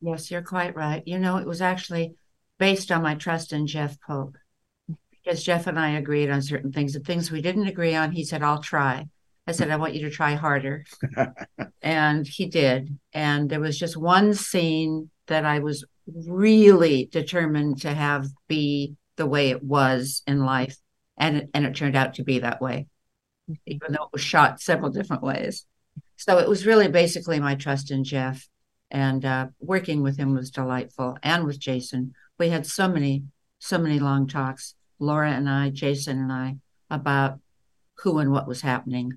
Yes 0.00 0.30
you're 0.30 0.42
quite 0.42 0.74
right. 0.74 1.02
You 1.06 1.18
know 1.18 1.36
it 1.36 1.46
was 1.46 1.60
actually 1.60 2.16
based 2.58 2.90
on 2.90 3.02
my 3.02 3.14
trust 3.14 3.52
in 3.52 3.66
jeff 3.66 3.98
pope 4.00 4.36
because 5.26 5.42
Jeff 5.42 5.66
and 5.66 5.78
I 5.78 5.90
agreed 5.90 6.30
on 6.30 6.40
certain 6.40 6.70
things. 6.70 6.92
The 6.92 7.00
things 7.00 7.32
we 7.32 7.42
didn't 7.42 7.66
agree 7.66 7.96
on, 7.96 8.12
he 8.12 8.24
said, 8.24 8.44
I'll 8.44 8.62
try. 8.62 9.08
I 9.48 9.52
said, 9.52 9.70
I 9.70 9.76
want 9.76 9.94
you 9.94 10.02
to 10.02 10.10
try 10.10 10.34
harder. 10.34 10.84
and 11.82 12.24
he 12.26 12.46
did. 12.46 12.96
And 13.12 13.50
there 13.50 13.58
was 13.58 13.76
just 13.76 13.96
one 13.96 14.34
scene 14.34 15.10
that 15.26 15.44
I 15.44 15.58
was 15.58 15.84
really 16.06 17.06
determined 17.10 17.80
to 17.80 17.92
have 17.92 18.28
be 18.46 18.94
the 19.16 19.26
way 19.26 19.50
it 19.50 19.64
was 19.64 20.22
in 20.28 20.44
life. 20.44 20.76
And 21.18 21.38
it, 21.38 21.50
and 21.54 21.66
it 21.66 21.74
turned 21.74 21.96
out 21.96 22.14
to 22.14 22.24
be 22.24 22.40
that 22.40 22.60
way, 22.60 22.86
even 23.66 23.92
though 23.92 24.04
it 24.04 24.12
was 24.12 24.22
shot 24.22 24.60
several 24.60 24.90
different 24.90 25.24
ways. 25.24 25.66
So 26.16 26.38
it 26.38 26.48
was 26.48 26.66
really 26.66 26.88
basically 26.88 27.40
my 27.40 27.56
trust 27.56 27.90
in 27.90 28.04
Jeff. 28.04 28.48
And 28.92 29.24
uh, 29.24 29.48
working 29.58 30.02
with 30.04 30.18
him 30.18 30.34
was 30.34 30.52
delightful. 30.52 31.18
And 31.24 31.44
with 31.46 31.58
Jason, 31.58 32.14
we 32.38 32.50
had 32.50 32.64
so 32.64 32.86
many, 32.86 33.24
so 33.58 33.78
many 33.78 33.98
long 33.98 34.28
talks 34.28 34.75
Laura 34.98 35.30
and 35.30 35.48
I, 35.48 35.70
Jason 35.70 36.18
and 36.18 36.32
I, 36.32 36.56
about 36.90 37.40
who 37.98 38.18
and 38.18 38.32
what 38.32 38.46
was 38.48 38.60
happening 38.60 39.14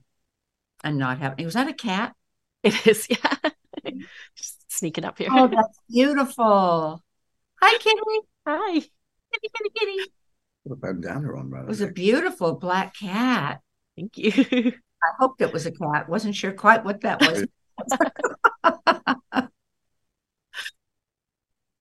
and 0.83 0.97
not 0.97 1.19
happening. 1.19 1.45
Was 1.45 1.55
that 1.55 1.67
a 1.67 1.73
cat? 1.73 2.13
It 2.61 2.85
is, 2.85 3.07
yeah. 3.09 3.51
Just 4.35 4.69
sneaking 4.69 5.05
up 5.05 5.17
here. 5.17 5.29
Oh, 5.31 5.47
that's 5.47 5.79
beautiful. 5.89 7.01
Hi, 7.61 7.77
Kitty. 7.77 8.01
Hi. 8.45 8.73
Kitty, 8.73 8.89
kitty, 9.55 9.69
kitty. 9.73 10.11
Put 10.67 10.73
a 10.73 10.75
bandana 10.75 11.37
on, 11.37 11.49
right? 11.49 11.63
It 11.63 11.69
was 11.69 11.79
a 11.79 11.87
beautiful 11.87 12.55
black 12.55 12.95
cat. 12.99 13.61
Thank 13.95 14.17
you. 14.17 14.31
I 15.03 15.07
hoped 15.19 15.39
it 15.39 15.53
was 15.53 15.65
a 15.65 15.71
cat. 15.71 16.09
Wasn't 16.09 16.35
sure 16.35 16.51
quite 16.51 16.83
what 16.83 16.99
that 17.01 17.21
was. 17.21 17.45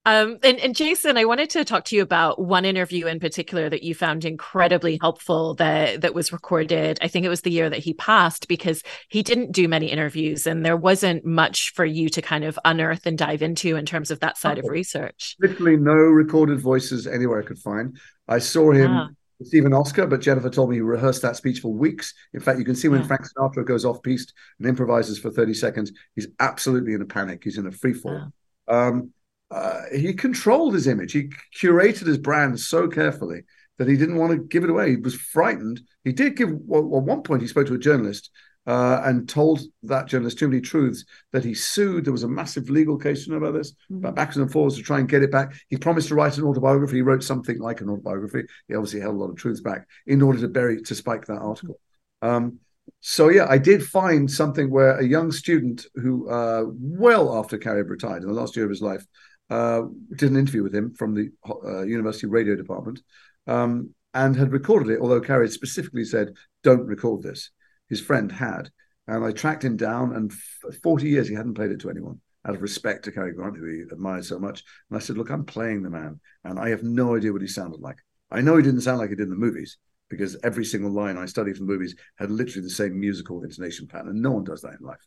Um, 0.08 0.38
and, 0.42 0.58
and, 0.60 0.74
Jason, 0.74 1.18
I 1.18 1.26
wanted 1.26 1.50
to 1.50 1.66
talk 1.66 1.84
to 1.84 1.96
you 1.96 2.00
about 2.00 2.40
one 2.40 2.64
interview 2.64 3.06
in 3.06 3.20
particular 3.20 3.68
that 3.68 3.82
you 3.82 3.94
found 3.94 4.24
incredibly 4.24 4.96
helpful 5.02 5.52
that 5.56 6.00
that 6.00 6.14
was 6.14 6.32
recorded. 6.32 6.96
I 7.02 7.08
think 7.08 7.26
it 7.26 7.28
was 7.28 7.42
the 7.42 7.50
year 7.50 7.68
that 7.68 7.80
he 7.80 7.92
passed 7.92 8.48
because 8.48 8.82
he 9.10 9.22
didn't 9.22 9.52
do 9.52 9.68
many 9.68 9.88
interviews 9.88 10.46
and 10.46 10.64
there 10.64 10.78
wasn't 10.78 11.26
much 11.26 11.74
for 11.74 11.84
you 11.84 12.08
to 12.08 12.22
kind 12.22 12.44
of 12.44 12.58
unearth 12.64 13.04
and 13.04 13.18
dive 13.18 13.42
into 13.42 13.76
in 13.76 13.84
terms 13.84 14.10
of 14.10 14.20
that 14.20 14.38
side 14.38 14.58
of 14.58 14.64
research. 14.70 15.36
Literally 15.40 15.76
no 15.76 15.92
recorded 15.92 16.58
voices 16.58 17.06
anywhere 17.06 17.42
I 17.42 17.44
could 17.44 17.58
find. 17.58 17.98
I 18.26 18.38
saw 18.38 18.72
him 18.72 18.90
ah. 18.90 19.08
Stephen 19.42 19.74
Oscar, 19.74 20.06
but 20.06 20.22
Jennifer 20.22 20.48
told 20.48 20.70
me 20.70 20.76
he 20.76 20.80
rehearsed 20.80 21.20
that 21.20 21.36
speech 21.36 21.60
for 21.60 21.70
weeks. 21.70 22.14
In 22.32 22.40
fact, 22.40 22.58
you 22.58 22.64
can 22.64 22.76
see 22.76 22.88
when 22.88 23.02
yeah. 23.02 23.08
Frank 23.08 23.26
Sinatra 23.26 23.66
goes 23.66 23.84
off 23.84 24.02
piste 24.02 24.32
and 24.58 24.66
improvises 24.66 25.18
for 25.18 25.30
30 25.30 25.52
seconds, 25.52 25.92
he's 26.14 26.28
absolutely 26.40 26.94
in 26.94 27.02
a 27.02 27.06
panic. 27.06 27.44
He's 27.44 27.58
in 27.58 27.66
a 27.66 27.72
free 27.72 27.92
fall. 27.92 28.32
Um, 28.68 29.12
uh, 29.50 29.82
he 29.94 30.12
controlled 30.12 30.74
his 30.74 30.86
image. 30.86 31.12
He 31.12 31.30
curated 31.58 32.06
his 32.06 32.18
brand 32.18 32.60
so 32.60 32.88
carefully 32.88 33.42
that 33.78 33.88
he 33.88 33.96
didn't 33.96 34.16
want 34.16 34.32
to 34.32 34.38
give 34.38 34.64
it 34.64 34.70
away. 34.70 34.90
He 34.90 34.96
was 34.96 35.14
frightened. 35.14 35.80
He 36.04 36.12
did 36.12 36.36
give, 36.36 36.50
well, 36.52 36.82
at 36.82 37.04
one 37.04 37.22
point, 37.22 37.42
he 37.42 37.48
spoke 37.48 37.66
to 37.68 37.74
a 37.74 37.78
journalist 37.78 38.30
uh, 38.66 39.00
and 39.04 39.26
told 39.28 39.60
that 39.84 40.06
journalist 40.06 40.38
too 40.38 40.48
many 40.48 40.60
truths 40.60 41.04
that 41.32 41.44
he 41.44 41.54
sued. 41.54 42.04
There 42.04 42.12
was 42.12 42.24
a 42.24 42.28
massive 42.28 42.68
legal 42.68 42.98
case, 42.98 43.26
you 43.26 43.32
know 43.32 43.38
about 43.38 43.56
this, 43.56 43.72
mm-hmm. 43.90 44.04
about 44.04 44.36
and 44.36 44.52
forwards 44.52 44.76
to 44.76 44.82
try 44.82 44.98
and 44.98 45.08
get 45.08 45.22
it 45.22 45.32
back. 45.32 45.54
He 45.68 45.78
promised 45.78 46.08
to 46.08 46.14
write 46.14 46.36
an 46.36 46.44
autobiography. 46.44 46.96
He 46.96 47.02
wrote 47.02 47.22
something 47.22 47.58
like 47.58 47.80
an 47.80 47.88
autobiography. 47.88 48.42
He 48.66 48.74
obviously 48.74 49.00
held 49.00 49.14
a 49.14 49.18
lot 49.18 49.30
of 49.30 49.36
truths 49.36 49.62
back 49.62 49.86
in 50.06 50.20
order 50.20 50.40
to 50.40 50.48
bury 50.48 50.82
to 50.82 50.94
spike 50.94 51.24
that 51.26 51.38
article. 51.38 51.80
Um, 52.20 52.58
so 53.00 53.28
yeah, 53.30 53.46
I 53.48 53.58
did 53.58 53.82
find 53.82 54.30
something 54.30 54.70
where 54.70 54.98
a 54.98 55.06
young 55.06 55.32
student 55.32 55.86
who, 55.94 56.28
uh, 56.28 56.64
well 56.68 57.38
after 57.38 57.56
Cary 57.56 57.82
retired 57.82 58.22
in 58.22 58.28
the 58.28 58.34
last 58.34 58.56
year 58.56 58.64
of 58.64 58.70
his 58.70 58.82
life, 58.82 59.06
uh, 59.50 59.82
did 60.14 60.30
an 60.30 60.36
interview 60.36 60.62
with 60.62 60.74
him 60.74 60.94
from 60.94 61.14
the 61.14 61.30
uh, 61.48 61.82
university 61.82 62.26
radio 62.26 62.56
department, 62.56 63.00
um, 63.46 63.94
and 64.14 64.36
had 64.36 64.52
recorded 64.52 64.90
it. 64.90 65.00
Although 65.00 65.20
Cary 65.20 65.48
specifically 65.48 66.04
said, 66.04 66.34
"Don't 66.62 66.86
record 66.86 67.22
this." 67.22 67.50
His 67.88 68.00
friend 68.00 68.30
had, 68.30 68.70
and 69.06 69.24
I 69.24 69.32
tracked 69.32 69.64
him 69.64 69.76
down. 69.76 70.14
And 70.14 70.32
for 70.32 70.72
forty 70.72 71.08
years 71.08 71.28
he 71.28 71.34
hadn't 71.34 71.54
played 71.54 71.70
it 71.70 71.80
to 71.80 71.90
anyone 71.90 72.20
out 72.46 72.54
of 72.54 72.62
respect 72.62 73.04
to 73.04 73.12
Cary 73.12 73.32
Grant, 73.32 73.56
who 73.56 73.66
he 73.66 73.82
admired 73.82 74.24
so 74.24 74.38
much. 74.38 74.62
And 74.90 74.96
I 74.96 75.00
said, 75.00 75.16
"Look, 75.16 75.30
I'm 75.30 75.44
playing 75.44 75.82
the 75.82 75.90
man, 75.90 76.20
and 76.44 76.58
I 76.58 76.68
have 76.70 76.82
no 76.82 77.16
idea 77.16 77.32
what 77.32 77.42
he 77.42 77.48
sounded 77.48 77.80
like. 77.80 77.98
I 78.30 78.40
know 78.40 78.56
he 78.56 78.62
didn't 78.62 78.82
sound 78.82 78.98
like 78.98 79.10
he 79.10 79.16
did 79.16 79.24
in 79.24 79.30
the 79.30 79.36
movies." 79.36 79.78
because 80.08 80.36
every 80.42 80.64
single 80.64 80.90
line 80.90 81.16
I 81.18 81.26
studied 81.26 81.56
from 81.56 81.66
movies 81.66 81.94
had 82.16 82.30
literally 82.30 82.62
the 82.62 82.70
same 82.70 82.98
musical 82.98 83.42
intonation 83.42 83.86
pattern, 83.86 84.08
and 84.08 84.22
no 84.22 84.30
one 84.30 84.44
does 84.44 84.62
that 84.62 84.76
in 84.80 84.86
life. 84.86 85.06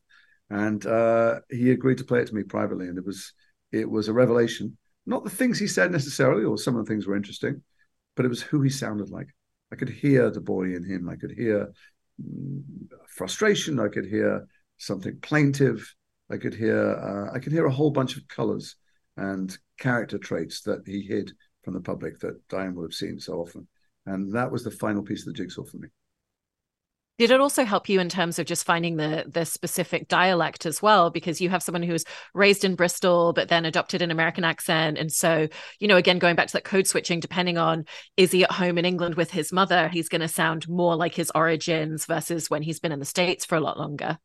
And 0.50 0.86
uh, 0.86 1.40
he 1.50 1.72
agreed 1.72 1.98
to 2.00 2.04
play 2.04 2.20
it 2.20 2.28
to 2.28 2.36
me 2.36 2.44
privately, 2.44 2.88
and 2.88 2.98
it 2.98 3.06
was 3.06 3.34
it 3.72 3.90
was 3.90 4.08
a 4.08 4.14
revelation. 4.14 4.78
Not 5.06 5.24
the 5.24 5.30
things 5.30 5.58
he 5.58 5.68
said 5.68 5.92
necessarily, 5.92 6.44
or 6.44 6.58
some 6.58 6.76
of 6.76 6.86
the 6.86 6.90
things 6.90 7.08
were 7.08 7.16
interesting, 7.16 7.64
but 8.16 8.26
it 8.26 8.30
was 8.30 8.42
who 8.42 8.62
he 8.62 8.70
sounded 8.70 9.10
like. 9.10 9.28
I 9.72 9.76
could 9.76 9.90
hear 9.90 10.30
the 10.30 10.42
boy 10.42 10.76
in 10.76 10.84
him. 10.84 11.10
I 11.10 11.16
could 11.16 11.32
hear 11.32 11.72
mm, 12.22 12.62
frustration. 13.08 13.80
I 13.80 13.88
could 13.88 14.06
hear 14.06 14.48
something 14.78 15.18
plaintive. 15.22 15.94
I 16.30 16.38
could 16.38 16.54
hear 16.54 16.92
uh, 16.96 17.36
I 17.36 17.40
could 17.40 17.52
hear 17.52 17.66
a 17.66 17.72
whole 17.72 17.92
bunch 17.92 18.18
of 18.18 18.28
colors 18.28 18.76
and 19.18 19.58
character 19.80 20.18
traits 20.18 20.62
that 20.62 20.84
he 20.86 21.02
hid 21.02 21.32
from 21.64 21.74
the 21.74 21.82
public 21.82 22.20
that 22.20 22.48
Dyan 22.48 22.74
would 22.76 22.92
have 22.92 22.94
seen 22.94 23.20
so 23.20 23.34
often. 23.34 23.68
And 24.06 24.34
that 24.34 24.52
was 24.52 24.64
the 24.64 24.72
final 24.72 25.04
piece 25.04 25.22
of 25.22 25.34
the 25.34 25.38
jigsaw 25.38 25.64
for 25.64 25.78
me. 25.78 25.90
Did 27.18 27.30
it 27.30 27.40
also 27.40 27.66
help 27.66 27.88
you 27.88 28.00
in 28.00 28.10
terms 28.10 28.40
of 28.40 28.48
just 28.48 28.66
finding 28.66 28.96
the 28.98 29.26
the 29.28 29.46
specific 29.46 30.08
dialect 30.08 30.66
as 30.66 30.82
well? 30.82 31.12
Because 31.12 31.40
you 31.40 31.50
have 31.50 31.62
someone 31.62 31.84
who 31.84 31.94
was 31.94 32.06
raised 32.34 32.64
in 32.64 32.76
Bristol 32.76 33.32
but 33.32 33.48
then 33.48 33.64
adopted 33.64 34.02
an 34.02 34.10
American 34.10 34.44
accent, 34.44 34.98
and 34.98 35.12
so 35.12 35.48
you 35.80 35.88
know, 35.88 35.98
again, 35.98 36.18
going 36.18 36.36
back 36.36 36.48
to 36.48 36.54
that 36.54 36.64
code 36.64 36.88
switching, 36.88 37.20
depending 37.20 37.60
on 37.60 37.86
is 38.18 38.32
he 38.32 38.44
at 38.44 38.52
home 38.52 38.78
in 38.80 38.86
England 38.86 39.16
with 39.16 39.30
his 39.30 39.54
mother, 39.54 39.88
he's 39.88 40.10
going 40.10 40.22
to 40.22 40.28
sound 40.28 40.68
more 40.68 40.96
like 40.96 41.14
his 41.14 41.32
origins 41.36 42.06
versus 42.06 42.50
when 42.50 42.64
he's 42.64 42.80
been 42.80 42.92
in 42.92 43.00
the 43.00 43.06
states 43.06 43.46
for 43.46 43.56
a 43.56 43.62
lot 43.62 43.78
longer. 43.78 44.18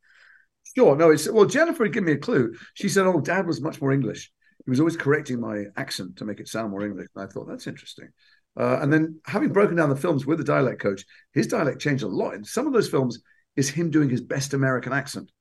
Sure, 0.75 0.95
no, 0.95 1.11
it's 1.11 1.29
well, 1.29 1.45
Jennifer 1.45 1.87
gave 1.87 2.03
me 2.03 2.13
a 2.13 2.17
clue. 2.17 2.55
She 2.73 2.89
said, 2.89 3.05
"Oh, 3.05 3.21
Dad 3.21 3.45
was 3.45 3.61
much 3.61 3.79
more 3.79 3.91
English. 3.91 4.31
He 4.65 4.69
was 4.71 4.79
always 4.79 4.97
correcting 4.97 5.39
my 5.39 5.65
accent 5.75 6.17
to 6.17 6.25
make 6.25 6.39
it 6.39 6.47
sound 6.47 6.71
more 6.71 6.83
English." 6.83 7.07
And 7.15 7.23
I 7.23 7.27
thought 7.31 7.47
that's 7.47 7.67
interesting. 7.67 8.09
Uh, 8.57 8.79
and 8.81 8.91
then 8.91 9.19
having 9.25 9.53
broken 9.53 9.75
down 9.75 9.89
the 9.89 9.95
films 9.95 10.25
with 10.25 10.39
the 10.39 10.43
dialect 10.43 10.81
coach, 10.81 11.05
his 11.33 11.47
dialect 11.47 11.79
changed 11.79 12.03
a 12.03 12.07
lot. 12.07 12.33
In 12.33 12.43
some 12.43 12.65
of 12.65 12.73
those 12.73 12.89
films 12.89 13.19
is 13.55 13.69
him 13.69 13.91
doing 13.91 14.09
his 14.09 14.21
best 14.21 14.53
American 14.53 14.93
accent, 14.93 15.31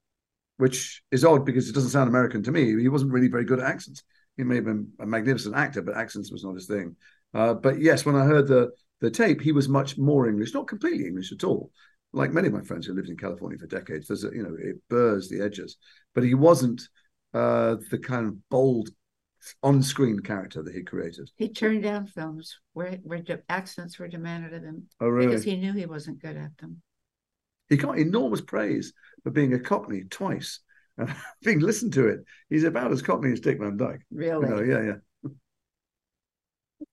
which 0.58 1.02
is 1.10 1.24
odd 1.24 1.46
because 1.46 1.68
it 1.68 1.74
doesn't 1.74 1.90
sound 1.90 2.08
American 2.08 2.42
to 2.42 2.52
me. 2.52 2.78
He 2.78 2.88
wasn't 2.88 3.12
really 3.12 3.28
very 3.28 3.44
good 3.44 3.60
at 3.60 3.70
accents. 3.70 4.02
He 4.36 4.44
may 4.44 4.56
have 4.56 4.66
been 4.66 4.88
a 5.00 5.06
magnificent 5.06 5.56
actor, 5.56 5.80
but 5.80 5.96
accents 5.96 6.30
was 6.30 6.44
not 6.44 6.56
his 6.56 6.66
thing. 6.66 6.96
Uh, 7.32 7.54
but 7.54 7.80
yes, 7.80 8.04
when 8.04 8.16
I 8.16 8.24
heard 8.24 8.46
the 8.46 8.70
the 9.00 9.10
tape, 9.10 9.42
he 9.42 9.52
was 9.52 9.68
much 9.68 9.98
more 9.98 10.26
English, 10.26 10.54
not 10.54 10.68
completely 10.68 11.06
English 11.06 11.32
at 11.32 11.44
all. 11.44 11.70
Like 12.12 12.32
many 12.32 12.48
of 12.48 12.54
my 12.54 12.62
friends 12.62 12.86
who 12.86 12.94
lived 12.94 13.10
in 13.10 13.16
California 13.16 13.58
for 13.58 13.66
decades, 13.66 14.08
there's 14.08 14.24
a, 14.24 14.30
you 14.30 14.42
know 14.42 14.56
it 14.58 14.76
burrs 14.88 15.28
the 15.28 15.42
edges, 15.42 15.76
but 16.14 16.24
he 16.24 16.34
wasn't 16.34 16.82
uh, 17.34 17.76
the 17.90 17.98
kind 17.98 18.26
of 18.26 18.48
bold 18.48 18.90
on-screen 19.62 20.20
character 20.20 20.62
that 20.62 20.74
he 20.74 20.82
created. 20.82 21.30
He 21.36 21.48
turned 21.48 21.82
down 21.82 22.06
films 22.06 22.58
where 22.72 22.98
where 23.02 23.22
accents 23.48 23.98
were 23.98 24.08
demanded 24.08 24.54
of 24.54 24.62
him. 24.62 24.88
Oh, 25.00 25.08
really? 25.08 25.28
Because 25.28 25.44
he 25.44 25.56
knew 25.56 25.72
he 25.72 25.86
wasn't 25.86 26.20
good 26.20 26.36
at 26.36 26.56
them. 26.58 26.82
He 27.68 27.76
got 27.76 27.98
enormous 27.98 28.40
praise 28.40 28.92
for 29.24 29.30
being 29.30 29.54
a 29.54 29.58
Cockney 29.58 30.04
twice. 30.04 30.60
And 30.98 31.14
being 31.42 31.60
listened 31.60 31.92
to 31.94 32.08
it, 32.08 32.24
he's 32.48 32.64
about 32.64 32.92
as 32.92 33.02
Cockney 33.02 33.32
as 33.32 33.40
Dick 33.40 33.58
Van 33.58 33.76
Dyke. 33.76 34.02
Really? 34.10 34.48
You 34.48 34.54
know, 34.54 34.62
yeah, 34.62 34.82
yeah. 34.82 35.30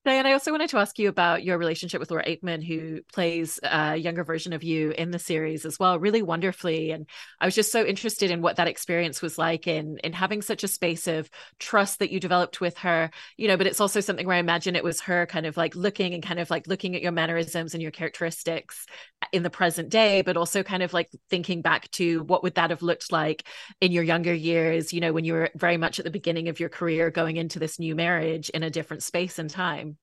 Dyan, 0.04 0.26
I 0.26 0.32
also 0.32 0.50
wanted 0.50 0.68
to 0.68 0.76
ask 0.76 0.98
you 0.98 1.08
about 1.08 1.44
your 1.44 1.56
relationship 1.56 1.98
with 1.98 2.10
Laura 2.10 2.26
Aikman, 2.26 2.62
who 2.62 3.00
plays 3.10 3.58
a 3.62 3.96
younger 3.96 4.22
version 4.22 4.52
of 4.52 4.62
you 4.62 4.90
in 4.90 5.10
the 5.10 5.18
series 5.18 5.64
as 5.64 5.78
well, 5.78 5.98
really 5.98 6.20
wonderfully. 6.20 6.90
And 6.90 7.08
I 7.40 7.46
was 7.46 7.54
just 7.54 7.72
so 7.72 7.82
interested 7.86 8.30
in 8.30 8.42
what 8.42 8.56
that 8.56 8.68
experience 8.68 9.22
was 9.22 9.38
like 9.38 9.66
in 9.66 9.96
in 10.04 10.12
having 10.12 10.42
such 10.42 10.62
a 10.62 10.68
space 10.68 11.06
of 11.06 11.30
trust 11.58 12.00
that 12.00 12.10
you 12.12 12.20
developed 12.20 12.60
with 12.60 12.76
her, 12.78 13.10
you 13.38 13.48
know, 13.48 13.56
but 13.56 13.66
it's 13.66 13.80
also 13.80 14.00
something 14.00 14.26
where 14.26 14.36
I 14.36 14.40
imagine 14.40 14.76
it 14.76 14.84
was 14.84 15.00
her 15.00 15.24
kind 15.24 15.46
of 15.46 15.56
like 15.56 15.74
looking 15.74 16.12
and 16.12 16.22
kind 16.22 16.38
of 16.38 16.50
like 16.50 16.66
looking 16.66 16.94
at 16.94 17.00
your 17.00 17.12
mannerisms 17.12 17.72
and 17.72 17.80
your 17.82 17.90
characteristics 17.90 18.84
in 19.32 19.42
the 19.42 19.48
present 19.48 19.88
day, 19.88 20.20
but 20.20 20.36
also 20.36 20.62
kind 20.62 20.82
of 20.82 20.92
like 20.92 21.08
thinking 21.30 21.62
back 21.62 21.90
to 21.92 22.22
what 22.24 22.42
would 22.42 22.56
that 22.56 22.68
have 22.68 22.82
looked 22.82 23.10
like 23.10 23.44
in 23.80 23.90
your 23.90 24.04
younger 24.04 24.34
years, 24.34 24.92
you 24.92 25.00
know, 25.00 25.14
when 25.14 25.24
you 25.24 25.32
were 25.32 25.48
very 25.54 25.78
much 25.78 25.98
at 25.98 26.04
the 26.04 26.10
beginning 26.10 26.48
of 26.48 26.60
your 26.60 26.68
career 26.68 27.10
going 27.10 27.38
into 27.38 27.58
this 27.58 27.78
new 27.78 27.94
marriage 27.94 28.50
in 28.50 28.62
a 28.62 28.68
different 28.68 29.02
space 29.02 29.38
and 29.38 29.48
time. 29.48 29.93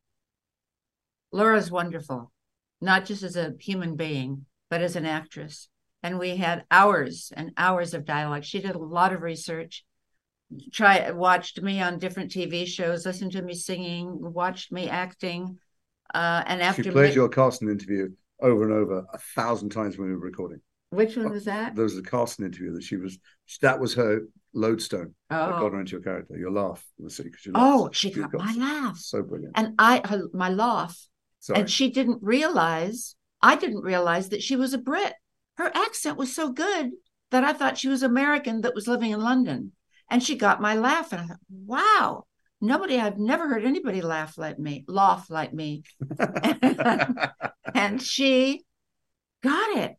Laura's 1.32 1.72
wonderful, 1.72 2.32
not 2.82 3.06
just 3.06 3.24
as 3.24 3.36
a 3.36 3.54
human 3.60 3.96
being, 3.96 4.46
but 4.70 4.82
as 4.82 4.96
an 4.96 5.06
actress. 5.06 5.70
And 6.04 6.18
we 6.18 6.36
had 6.38 6.66
hours 6.72 7.32
and 7.36 7.52
hours 7.58 7.94
of 7.94 8.06
dialogue. 8.06 8.44
She 8.44 8.60
did 8.60 8.76
a 8.76 8.80
lot 8.80 9.14
of 9.14 9.22
research, 9.22 9.86
try 10.72 11.12
watched 11.12 11.62
me 11.62 11.82
on 11.82 12.00
different 12.00 12.32
TV 12.32 12.66
shows, 12.66 13.06
listened 13.06 13.34
to 13.34 13.42
me 13.42 13.54
singing, 13.54 14.18
watched 14.20 14.72
me 14.72 14.90
acting. 14.90 15.58
Uh, 16.14 16.44
and 16.46 16.62
after 16.62 16.84
she 16.84 16.92
played 16.92 17.16
your 17.16 17.30
Carson 17.30 17.70
interview 17.70 18.10
over 18.42 18.64
and 18.64 18.74
over 18.74 19.06
a 19.14 19.18
thousand 19.36 19.70
times 19.70 19.98
when 19.98 20.08
we 20.08 20.16
were 20.16 20.20
recording. 20.20 20.60
Which 20.90 21.16
one 21.16 21.30
was 21.30 21.46
that? 21.46 21.76
There 21.76 21.86
was 21.86 21.98
a 21.98 22.02
Carson 22.02 22.44
interview 22.44 22.74
that 22.74 22.84
she 22.84 22.98
was. 22.98 23.18
That 23.62 23.80
was 23.80 23.94
her 23.94 24.22
lodestone. 24.54 25.16
Oh. 25.30 25.38
That 25.38 25.60
got 25.60 25.72
her 25.72 25.80
into 25.80 25.92
your 25.92 26.02
character. 26.02 26.38
Your 26.38 26.52
laugh. 26.52 26.86
Oh, 27.56 27.90
she 27.94 28.12
got, 28.12 28.32
got 28.32 28.46
my 28.46 28.54
laugh. 28.58 28.98
So 28.98 29.22
brilliant. 29.22 29.54
And 29.56 29.76
I, 29.80 30.02
her, 30.06 30.24
my 30.34 30.50
laugh 30.50 30.98
Sorry. 31.42 31.60
And 31.60 31.70
she 31.70 31.90
didn't 31.90 32.20
realize, 32.22 33.16
I 33.42 33.56
didn't 33.56 33.82
realize 33.82 34.30
that 34.30 34.44
she 34.44 34.56
was 34.56 34.74
a 34.74 34.78
Brit. 34.78 35.14
Her 35.58 35.72
accent 35.76 36.18
was 36.18 36.34
so 36.34 36.52
good 36.52 36.92
that 37.32 37.44
I 37.44 37.52
thought 37.52 37.78
she 37.78 37.90
was 37.90 38.04
American 38.04 38.62
that 38.62 38.76
was 38.76 38.88
living 38.88 39.12
in 39.12 39.20
London. 39.20 39.74
And 40.10 40.22
she 40.22 40.36
got 40.36 40.62
my 40.62 40.76
laugh. 40.76 41.12
And 41.12 41.22
I 41.22 41.26
thought, 41.26 41.40
wow, 41.50 42.26
nobody, 42.62 43.00
I've 43.00 43.18
never 43.18 43.50
heard 43.50 43.66
anybody 43.66 44.02
laugh 44.02 44.38
like 44.38 44.60
me, 44.60 44.86
laugh 44.88 45.30
like 45.30 45.52
me. 45.52 45.84
and 47.74 48.02
she 48.02 48.64
got 49.44 49.78
it. 49.78 49.96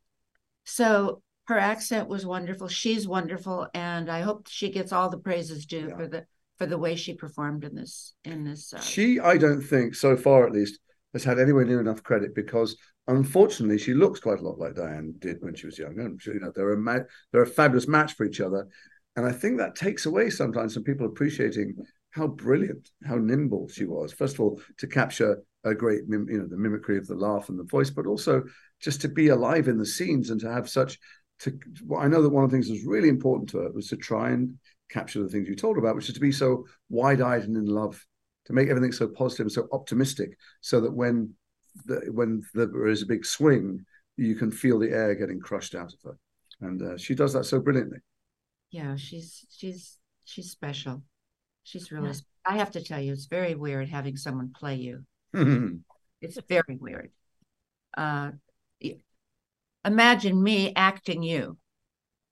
So 0.64 1.22
her 1.49 1.58
accent 1.58 2.08
was 2.08 2.25
wonderful. 2.25 2.68
She's 2.68 3.08
wonderful. 3.08 3.66
And 3.75 4.08
I 4.08 4.20
hope 4.20 4.46
she 4.49 4.70
gets 4.70 4.92
all 4.92 5.11
the 5.11 5.18
praises 5.18 5.66
due 5.66 5.88
yeah. 5.88 5.96
for 5.96 6.06
the 6.06 6.26
for 6.58 6.66
the 6.66 6.78
way 6.78 6.94
she 6.94 7.14
performed 7.14 7.64
in 7.64 7.75
this 7.75 8.14
in 8.25 8.44
this 8.44 8.72
uh, 8.72 8.80
she 8.80 9.18
i 9.18 9.37
don't 9.37 9.62
think 9.62 9.96
so 9.96 10.16
far 10.16 10.46
at 10.46 10.52
least 10.52 10.78
has 11.12 11.25
had 11.25 11.38
anywhere 11.38 11.64
near 11.64 11.81
enough 11.81 12.02
credit 12.02 12.35
because 12.35 12.76
unfortunately 13.07 13.78
she 13.78 13.95
looks 13.95 14.21
quite 14.21 14.40
a 14.40 14.42
lot 14.42 14.59
like 14.59 14.75
Dyan 14.75 15.19
did 15.19 15.38
when 15.40 15.54
she 15.54 15.66
was 15.66 15.78
younger. 15.78 16.02
And 16.02 16.21
you 16.25 16.40
know 16.40 16.52
they're 16.54 16.73
a 16.73 16.76
ma- 16.76 17.00
they're 17.31 17.42
a 17.42 17.47
fabulous 17.47 17.88
match 17.88 18.14
for 18.14 18.25
each 18.25 18.40
other, 18.40 18.69
and 19.16 19.26
I 19.26 19.33
think 19.33 19.59
that 19.59 19.75
takes 19.75 20.07
away 20.07 20.31
sometimes 20.31 20.75
from 20.75 20.85
people 20.85 21.07
appreciating 21.07 21.76
how 22.11 22.26
brilliant, 22.26 22.90
how 23.07 23.16
nimble 23.16 23.69
she 23.69 23.85
was. 23.87 24.12
First 24.12 24.35
of 24.35 24.40
all, 24.40 24.61
to 24.78 24.87
capture 24.87 25.42
a 25.64 25.75
great 25.75 26.09
mim- 26.09 26.28
you 26.28 26.38
know 26.38 26.47
the 26.47 26.57
mimicry 26.57 26.99
of 26.99 27.07
the 27.07 27.14
laugh 27.14 27.49
and 27.49 27.59
the 27.59 27.64
voice, 27.64 27.90
but 27.90 28.07
also 28.07 28.42
just 28.81 29.00
to 29.02 29.09
be 29.09 29.28
alive 29.28 29.69
in 29.69 29.78
the 29.78 29.87
scenes 29.87 30.31
and 30.31 30.40
to 30.40 30.50
have 30.50 30.69
such. 30.69 30.99
To 31.40 31.59
I 31.99 32.09
know 32.09 32.23
that 32.23 32.31
one 32.31 32.45
of 32.45 32.50
the 32.50 32.57
things 32.57 32.69
that 32.69 32.75
was 32.75 32.85
really 32.85 33.09
important 33.09 33.50
to 33.50 33.59
her 33.59 33.73
was 33.73 33.88
to 33.88 33.97
try 33.97 34.31
and 34.31 34.59
capture 34.90 35.23
the 35.23 35.28
things 35.28 35.49
you 35.49 35.57
told 35.57 35.78
about, 35.78 35.97
which 35.97 36.09
is 36.09 36.14
to 36.14 36.21
be 36.21 36.33
so 36.33 36.66
wide-eyed 36.90 37.45
and 37.45 37.57
in 37.57 37.66
love 37.66 38.04
to 38.46 38.52
make 38.52 38.68
everything 38.68 38.92
so 38.92 39.08
positive 39.08 39.44
and 39.46 39.52
so 39.52 39.68
optimistic, 39.72 40.37
so 40.61 40.80
that 40.80 40.92
when 40.92 41.34
the, 41.87 42.02
when 42.12 42.42
there 42.54 42.87
is 42.87 43.02
a 43.02 43.06
big 43.06 43.25
swing, 43.25 43.84
you 44.16 44.34
can 44.34 44.50
feel 44.50 44.78
the 44.78 44.90
air 44.90 45.14
getting 45.14 45.40
crushed 45.40 45.75
out 45.75 45.92
of 45.92 45.99
her, 46.04 46.18
and 46.61 46.82
uh, 46.82 46.96
she 46.96 47.14
does 47.14 47.32
that 47.32 47.44
so 47.44 47.61
brilliantly. 47.61 47.99
Yeah, 48.70 48.96
she's 48.96 49.46
she's 49.50 49.99
she's 50.25 50.50
special. 50.50 51.02
She's 51.62 51.92
really. 51.92 52.08
Yeah. 52.08 52.14
I 52.44 52.56
have 52.56 52.72
to 52.72 52.82
tell 52.82 53.00
you, 53.00 53.12
it's 53.12 53.26
very 53.26 53.54
weird 53.54 53.88
having 53.88 54.16
someone 54.16 54.52
play 54.52 54.75
you. 54.75 55.04
it's 56.20 56.38
very 56.49 56.76
weird. 56.76 57.12
Uh, 57.96 58.32
imagine 59.84 60.42
me 60.42 60.72
acting 60.75 61.22
you. 61.22 61.56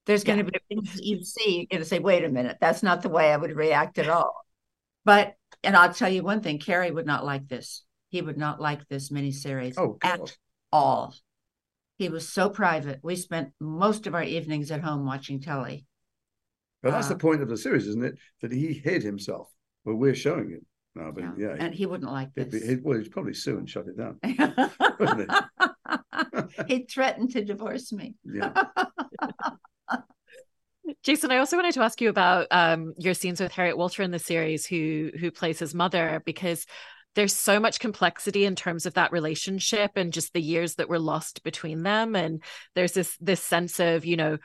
There's 0.07 0.25
going 0.25 0.45
to 0.45 0.45
be 0.45 0.59
you 0.97 1.23
see, 1.23 1.59
you're 1.59 1.67
going 1.71 1.83
to 1.83 1.89
say, 1.89 1.99
"Wait 1.99 2.25
a 2.25 2.29
minute, 2.29 2.59
that's 2.61 2.83
not 2.83 3.03
the 3.03 3.09
way 3.09 3.33
I 3.33 3.37
would 3.37 3.55
react 3.55 3.99
at 3.99 4.09
all." 4.09 4.45
But 5.05 5.35
and 5.63 5.77
I'll 5.77 5.93
tell 5.93 6.09
you 6.11 6.23
one 6.23 6.41
thing: 6.41 6.59
Cary 6.59 6.91
would 6.91 7.07
not 7.07 7.25
like 7.25 7.49
this. 7.49 7.85
He 8.09 8.23
would 8.23 8.39
not 8.39 8.61
like 8.61 8.87
this 8.89 9.11
miniseries 9.11 9.75
oh, 9.79 9.99
at 10.03 10.37
all. 10.73 11.15
He 11.99 12.09
was 12.09 12.29
so 12.29 12.49
private. 12.51 13.01
We 13.03 13.15
spent 13.17 13.51
most 13.61 14.07
of 14.07 14.15
our 14.15 14.23
evenings 14.25 14.71
at 14.71 14.81
home 14.81 15.05
watching 15.07 15.41
telly. 15.41 15.85
But 16.83 16.93
that's 16.93 17.07
Uh, 17.07 17.11
the 17.11 17.19
point 17.19 17.43
of 17.43 17.49
the 17.49 17.59
series, 17.59 17.87
isn't 17.87 18.05
it? 18.05 18.15
That 18.41 18.53
he 18.53 18.73
hid 18.73 19.03
himself. 19.03 19.49
Well, 19.85 19.97
we're 19.97 20.15
showing 20.15 20.53
it 20.53 20.65
now, 20.95 21.11
but 21.13 21.25
Yeah. 21.25 21.33
yeah, 21.39 21.57
And 21.59 21.75
he 21.75 21.85
wouldn't 21.87 22.11
like 22.11 22.31
he'd 22.35 22.51
this. 22.51 22.67
he'd- 22.67 22.81
well, 22.83 22.99
he'd 22.99 23.13
probably 23.13 23.35
sue 23.35 23.59
and 23.59 23.69
shut 23.69 23.87
it 23.87 23.97
down. 23.99 24.19
he 26.67 26.85
threatened 26.85 27.31
to 27.33 27.45
divorce 27.45 27.93
me. 27.93 28.15
Yeah. 28.25 28.53
Jason, 31.03 31.31
I 31.31 31.39
also 31.39 31.57
wanted 31.57 31.75
to 31.75 31.83
ask 31.83 32.01
you 32.01 32.09
about 32.09 32.47
um, 32.51 32.95
your 32.99 33.15
scenes 33.15 33.41
with 33.41 33.53
Harriet 33.53 33.77
Walter 33.77 34.03
in 34.03 34.11
the 34.11 34.19
series, 34.19 34.67
who 34.67 35.11
who 35.19 35.31
plays 35.31 35.59
his 35.59 35.75
mother, 35.75 36.23
because 36.25 36.67
there's 37.15 37.35
so 37.35 37.59
much 37.59 37.81
complexity 37.81 38.45
in 38.45 38.55
terms 38.55 38.87
of 38.87 38.95
that 38.95 39.13
relationship 39.13 39.93
and 39.97 40.13
just 40.13 40.33
the 40.33 40.41
years 40.41 40.77
that 40.77 40.89
were 40.89 40.99
lost 40.99 41.43
between 41.43 41.83
them. 41.83 42.15
And 42.15 42.43
there's 42.75 42.93
this 42.93 43.17
this 43.21 43.43
sense 43.43 43.81
of, 43.81 44.05
you 44.05 44.17
know, 44.17 44.39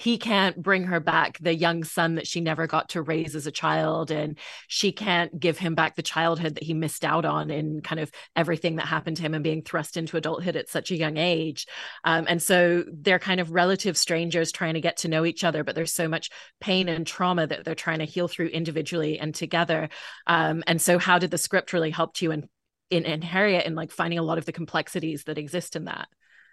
he 0.00 0.16
can't 0.16 0.56
bring 0.56 0.84
her 0.84 0.98
back 0.98 1.36
the 1.40 1.54
young 1.54 1.84
son 1.84 2.14
that 2.14 2.26
she 2.26 2.40
never 2.40 2.66
got 2.66 2.88
to 2.88 3.02
raise 3.02 3.36
as 3.36 3.46
a 3.46 3.52
child, 3.52 4.10
and 4.10 4.38
she 4.66 4.92
can't 4.92 5.38
give 5.38 5.58
him 5.58 5.74
back 5.74 5.94
the 5.94 6.02
childhood 6.02 6.54
that 6.54 6.62
he 6.62 6.72
missed 6.72 7.04
out 7.04 7.26
on 7.26 7.50
in 7.50 7.82
kind 7.82 8.00
of 8.00 8.10
everything 8.34 8.76
that 8.76 8.86
happened 8.86 9.18
to 9.18 9.22
him 9.22 9.34
and 9.34 9.44
being 9.44 9.60
thrust 9.62 9.98
into 9.98 10.16
adulthood 10.16 10.56
at 10.56 10.70
such 10.70 10.90
a 10.90 10.96
young 10.96 11.18
age. 11.18 11.66
Um, 12.02 12.24
and 12.30 12.42
so 12.42 12.82
they're 12.90 13.18
kind 13.18 13.40
of 13.40 13.50
relative 13.50 13.98
strangers 13.98 14.52
trying 14.52 14.72
to 14.72 14.80
get 14.80 14.96
to 14.98 15.08
know 15.08 15.26
each 15.26 15.44
other, 15.44 15.64
but 15.64 15.74
there's 15.74 15.92
so 15.92 16.08
much 16.08 16.30
pain 16.62 16.88
and 16.88 17.06
trauma 17.06 17.46
that 17.46 17.66
they're 17.66 17.74
trying 17.74 17.98
to 17.98 18.06
heal 18.06 18.26
through 18.26 18.46
individually 18.46 19.18
and 19.18 19.34
together. 19.34 19.90
Um, 20.26 20.64
and 20.66 20.80
so, 20.80 20.98
how 20.98 21.18
did 21.18 21.30
the 21.30 21.36
script 21.36 21.74
really 21.74 21.90
help 21.90 22.22
you 22.22 22.30
in, 22.30 22.48
in 22.88 23.04
in 23.04 23.20
Harriet 23.20 23.66
in 23.66 23.74
like 23.74 23.92
finding 23.92 24.18
a 24.18 24.22
lot 24.22 24.38
of 24.38 24.46
the 24.46 24.52
complexities 24.52 25.24
that 25.24 25.36
exist 25.36 25.76
in 25.76 25.84
that? 25.84 26.08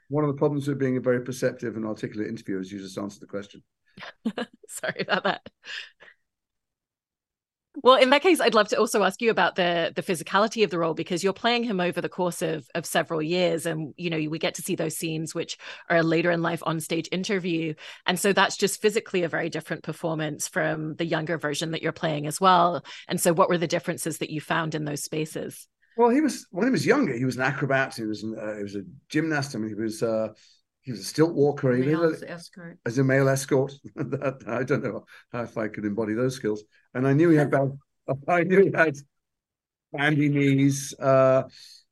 One 0.10 0.24
of 0.24 0.30
the 0.30 0.38
problems 0.38 0.68
with 0.68 0.80
being 0.80 0.98
a 0.98 1.02
very 1.02 1.22
perceptive 1.22 1.76
and 1.76 1.86
articulate 1.86 2.30
interviewer 2.30 2.62
is 2.62 2.72
you 2.72 2.80
just 2.80 2.98
answer 2.98 3.20
the 3.20 3.28
question. 3.28 3.62
Sorry 4.68 5.02
about 5.02 5.24
that. 5.24 5.42
Well, 7.84 7.96
in 7.96 8.10
that 8.10 8.24
case, 8.24 8.42
I'd 8.42 8.56
love 8.56 8.70
to 8.70 8.80
also 8.80 9.04
ask 9.04 9.22
you 9.22 9.30
about 9.30 9.56
the 9.56 9.94
the 9.96 10.02
physicality 10.02 10.64
of 10.64 10.72
the 10.72 10.80
role 10.80 10.96
because 10.96 11.24
you're 11.24 11.32
playing 11.32 11.64
him 11.64 11.80
over 11.80 12.02
the 12.02 12.10
course 12.10 12.42
of 12.42 12.68
of 12.74 12.88
several 12.88 13.22
years, 13.22 13.68
and 13.68 13.94
you 13.98 14.10
know 14.10 14.18
we 14.30 14.40
get 14.40 14.56
to 14.56 14.64
see 14.64 14.76
those 14.76 14.98
scenes 14.98 15.36
which 15.36 15.60
are 15.88 15.98
a 15.98 16.04
later 16.04 16.32
in 16.32 16.42
life 16.42 16.64
on 16.66 16.80
stage 16.80 17.08
interview, 17.12 17.76
and 18.08 18.20
so 18.20 18.34
that's 18.34 18.58
just 18.58 18.82
physically 18.82 19.22
a 19.24 19.30
very 19.30 19.50
different 19.50 19.84
performance 19.84 20.48
from 20.48 20.96
the 20.96 21.06
younger 21.06 21.38
version 21.38 21.72
that 21.72 21.84
you're 21.84 21.92
playing 21.92 22.26
as 22.26 22.42
well. 22.42 22.84
And 23.08 23.22
so, 23.22 23.32
what 23.32 23.48
were 23.48 23.60
the 23.60 23.68
differences 23.68 24.18
that 24.20 24.32
you 24.32 24.42
found 24.42 24.74
in 24.74 24.86
those 24.86 25.04
spaces? 25.04 25.68
Well, 25.98 26.10
he 26.10 26.22
was 26.22 26.48
when 26.52 26.68
he 26.68 26.72
was 26.72 26.86
younger. 26.86 27.14
He 27.18 27.26
was 27.26 27.36
an 27.38 27.42
acrobat. 27.44 27.96
He 27.96 28.04
was 28.06 28.24
an, 28.24 28.38
uh, 28.40 28.58
he 28.58 28.64
was 28.64 28.76
a 28.76 28.84
gymnast. 29.10 29.56
I 29.56 29.60
mean, 29.60 29.70
he 29.70 29.76
was 29.76 30.04
uh, 30.04 30.30
he 30.82 30.92
was 30.92 31.02
a 31.02 31.04
stilt 31.04 31.34
walker. 31.34 31.76
He 31.76 31.84
Male 31.84 32.02
was 32.02 32.24
escort. 32.24 32.78
as 32.86 32.98
a 32.98 33.04
male 33.04 33.28
escort. 33.30 33.74
that, 33.96 34.44
I 34.48 34.64
don't 34.64 34.84
know 34.84 35.06
if 35.34 35.58
I 35.58 35.68
could 35.68 35.86
embody 35.86 36.14
those 36.14 36.36
skills. 36.36 36.64
And 36.94 37.08
I 37.08 37.14
knew 37.14 37.30
he 37.30 37.38
had 37.38 37.52
bad. 37.52 37.72
I 38.28 38.44
knew 38.44 38.66
he 38.66 38.72
had 38.74 38.96
bandy 39.92 40.30
knees. 40.30 40.94
Uh, 41.00 41.44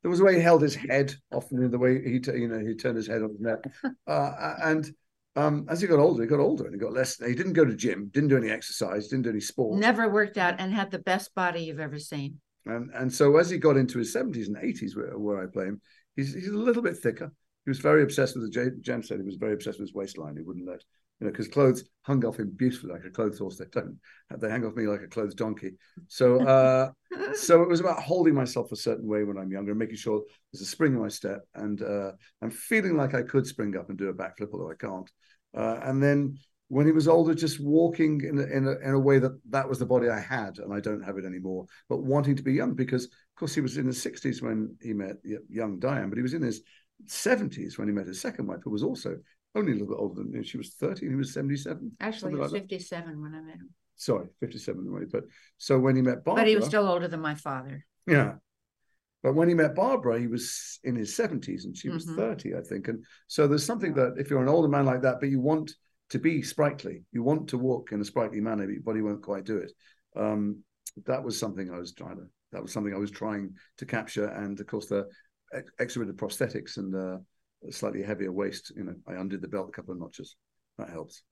there 0.01 0.11
was 0.11 0.19
a 0.19 0.23
way 0.23 0.35
he 0.35 0.41
held 0.41 0.61
his 0.61 0.75
head, 0.75 1.15
often 1.33 1.63
in 1.63 1.71
the 1.71 1.79
way 1.79 2.01
he, 2.03 2.19
t- 2.19 2.31
you 2.37 2.47
know, 2.47 2.59
he 2.59 2.75
turned 2.75 2.95
his 2.95 3.07
head 3.07 3.23
on 3.23 3.29
his 3.29 3.39
neck. 3.39 3.59
Uh, 4.07 4.55
and 4.63 4.93
um, 5.35 5.65
as 5.67 5.81
he 5.81 5.87
got 5.87 5.97
older, 5.97 6.21
he 6.21 6.29
got 6.29 6.39
older 6.39 6.65
and 6.65 6.73
he 6.73 6.79
got 6.79 6.93
less. 6.93 7.17
He 7.17 7.33
didn't 7.33 7.53
go 7.53 7.65
to 7.65 7.75
gym, 7.75 8.09
didn't 8.13 8.29
do 8.29 8.37
any 8.37 8.51
exercise, 8.51 9.07
didn't 9.07 9.23
do 9.23 9.31
any 9.31 9.39
sport. 9.39 9.79
Never 9.79 10.07
worked 10.07 10.37
out 10.37 10.59
and 10.59 10.71
had 10.71 10.91
the 10.91 10.99
best 10.99 11.33
body 11.33 11.61
you've 11.61 11.79
ever 11.79 11.97
seen. 11.97 12.39
And 12.65 12.91
and 12.93 13.13
so 13.13 13.37
as 13.37 13.49
he 13.49 13.57
got 13.57 13.77
into 13.77 13.99
his 13.99 14.13
seventies 14.13 14.47
and 14.47 14.57
eighties, 14.61 14.95
where, 14.95 15.17
where 15.17 15.43
I 15.43 15.47
play 15.47 15.65
him, 15.65 15.81
he's 16.15 16.33
he's 16.33 16.49
a 16.49 16.57
little 16.57 16.81
bit 16.81 16.97
thicker. 16.97 17.31
He 17.65 17.69
was 17.69 17.79
very 17.79 18.03
obsessed 18.03 18.35
with 18.35 18.51
the 18.51 18.71
Jem 18.81 19.03
said 19.03 19.19
he 19.19 19.25
was 19.25 19.37
very 19.37 19.53
obsessed 19.53 19.79
with 19.79 19.89
his 19.89 19.95
waistline. 19.95 20.35
He 20.35 20.43
wouldn't 20.43 20.67
let 20.67 20.83
you 21.19 21.25
know 21.25 21.31
because 21.31 21.47
clothes 21.47 21.83
hung 22.01 22.23
off 22.25 22.37
him 22.37 22.51
beautifully 22.55 22.91
like 22.91 23.05
a 23.05 23.09
clothes 23.09 23.39
horse. 23.39 23.57
They 23.57 23.65
don't. 23.71 23.97
They 24.37 24.49
hang 24.49 24.65
off 24.65 24.75
me 24.75 24.87
like 24.87 25.01
a 25.01 25.07
clothes 25.07 25.35
donkey. 25.35 25.73
So 26.07 26.41
uh, 26.41 26.91
so 27.33 27.61
it 27.61 27.69
was 27.69 27.79
about 27.79 28.01
holding 28.01 28.33
myself 28.33 28.71
a 28.71 28.75
certain 28.75 29.07
way 29.07 29.23
when 29.23 29.37
I'm 29.37 29.51
younger 29.51 29.71
and 29.71 29.79
making 29.79 29.97
sure 29.97 30.23
there's 30.51 30.61
a 30.61 30.65
spring 30.65 30.93
in 30.93 31.01
my 31.01 31.07
step 31.07 31.41
and 31.55 31.81
uh, 31.81 32.11
I'm 32.41 32.51
feeling 32.51 32.97
like 32.97 33.13
I 33.13 33.23
could 33.23 33.47
spring 33.47 33.75
up 33.77 33.89
and 33.89 33.97
do 33.97 34.09
a 34.09 34.13
backflip, 34.13 34.49
although 34.53 34.71
I 34.71 34.75
can't. 34.75 35.09
Uh, 35.55 35.79
and 35.83 36.03
then 36.03 36.37
when 36.67 36.85
he 36.85 36.91
was 36.91 37.07
older, 37.07 37.33
just 37.35 37.59
walking 37.59 38.21
in 38.21 38.39
a, 38.39 38.43
in, 38.43 38.67
a, 38.67 38.71
in 38.87 38.93
a 38.95 38.99
way 38.99 39.19
that 39.19 39.39
that 39.49 39.69
was 39.69 39.79
the 39.79 39.85
body 39.85 40.09
I 40.09 40.19
had, 40.19 40.57
and 40.59 40.73
I 40.73 40.79
don't 40.79 41.03
have 41.03 41.17
it 41.17 41.25
anymore. 41.25 41.65
But 41.89 42.03
wanting 42.03 42.35
to 42.37 42.43
be 42.43 42.53
young, 42.53 42.73
because 42.73 43.05
of 43.05 43.11
course 43.37 43.53
he 43.53 43.61
was 43.61 43.77
in 43.77 43.85
his 43.85 44.01
sixties 44.01 44.41
when 44.41 44.75
he 44.81 44.93
met 44.93 45.17
young 45.49 45.79
Dyan, 45.79 46.09
but 46.09 46.17
he 46.17 46.23
was 46.23 46.33
in 46.33 46.41
his 46.41 46.61
seventies 47.07 47.77
when 47.77 47.87
he 47.87 47.93
met 47.93 48.07
his 48.07 48.21
second 48.21 48.47
wife, 48.47 48.59
who 48.63 48.71
was 48.71 48.83
also 48.83 49.17
only 49.53 49.71
a 49.71 49.75
little 49.75 49.87
bit 49.89 49.99
older 49.99 50.23
than 50.23 50.33
him. 50.33 50.43
She 50.43 50.57
was 50.57 50.69
thirty, 50.69 51.05
and 51.05 51.13
he 51.13 51.17
was 51.17 51.33
seventy-seven. 51.33 51.91
Actually, 51.99 52.31
he 52.33 52.37
was 52.37 52.51
like 52.51 52.61
that. 52.63 52.69
57 52.69 53.21
when 53.21 53.35
I 53.35 53.41
met 53.41 53.55
him. 53.55 53.69
Sorry, 53.95 54.27
fifty-seven. 54.39 54.89
right, 54.89 55.07
But 55.11 55.23
so 55.57 55.79
when 55.79 55.95
he 55.95 56.01
met 56.01 56.23
Barbara, 56.25 56.43
But 56.43 56.49
he 56.49 56.55
was 56.55 56.65
still 56.65 56.87
older 56.87 57.07
than 57.07 57.21
my 57.21 57.35
father. 57.35 57.85
yeah. 58.07 58.33
But 59.23 59.33
when 59.33 59.47
he 59.49 59.55
met 59.55 59.73
Barbara, 59.73 60.19
he 60.19 60.27
was 60.27 60.79
in 60.83 60.95
his 60.95 61.15
70s 61.15 61.65
and 61.65 61.75
she 61.75 61.89
was 61.89 62.05
Mhm. 62.05 62.15
30, 62.15 62.55
I 62.55 62.61
think. 62.61 62.89
And 62.89 63.03
so 63.25 63.47
there's 63.47 63.65
something 63.65 63.95
that 63.95 64.19
if 64.19 64.29
you're 64.29 64.43
an 64.43 64.49
older 64.49 64.67
man 64.67 64.85
like 64.85 65.01
that, 65.01 65.19
but 65.19 65.29
you 65.29 65.39
want 65.39 65.73
to 66.09 66.19
be 66.19 66.41
sprightly, 66.41 67.03
you 67.11 67.23
want 67.23 67.49
to 67.49 67.57
walk 67.57 67.91
in 67.91 68.01
a 68.01 68.05
sprightly 68.05 68.39
manner, 68.39 68.65
but 68.65 68.73
your 68.73 68.83
body 68.83 69.01
won't 69.01 69.23
quite 69.23 69.45
do 69.45 69.57
it. 69.57 69.71
Um, 70.15 70.63
that 71.05 71.23
was 71.23 71.37
something 71.37 71.71
I 71.71 71.79
was 71.79 71.93
trying 71.93 72.17
to, 72.17 72.25
that 72.51 72.61
was 72.61 72.71
something 72.71 72.93
I 72.93 72.99
was 72.99 73.11
trying 73.11 73.53
to 73.77 73.85
capture. 73.85 74.27
And 74.27 74.59
of 74.59 74.67
course, 74.67 74.87
the 74.87 75.07
extra 75.79 76.05
bit 76.05 76.09
of 76.09 76.17
prosthetics 76.17 76.77
and 76.77 76.95
uh, 76.95 77.17
slightly 77.71 78.03
heavier 78.03 78.31
waist, 78.31 78.71
you 78.75 78.83
know, 78.83 78.95
I 79.07 79.13
undid 79.13 79.41
the 79.41 79.47
belt 79.47 79.69
a 79.69 79.71
couple 79.71 79.93
of 79.93 79.99
notches. 79.99 80.35
That 80.77 80.89
helps. 80.89 81.23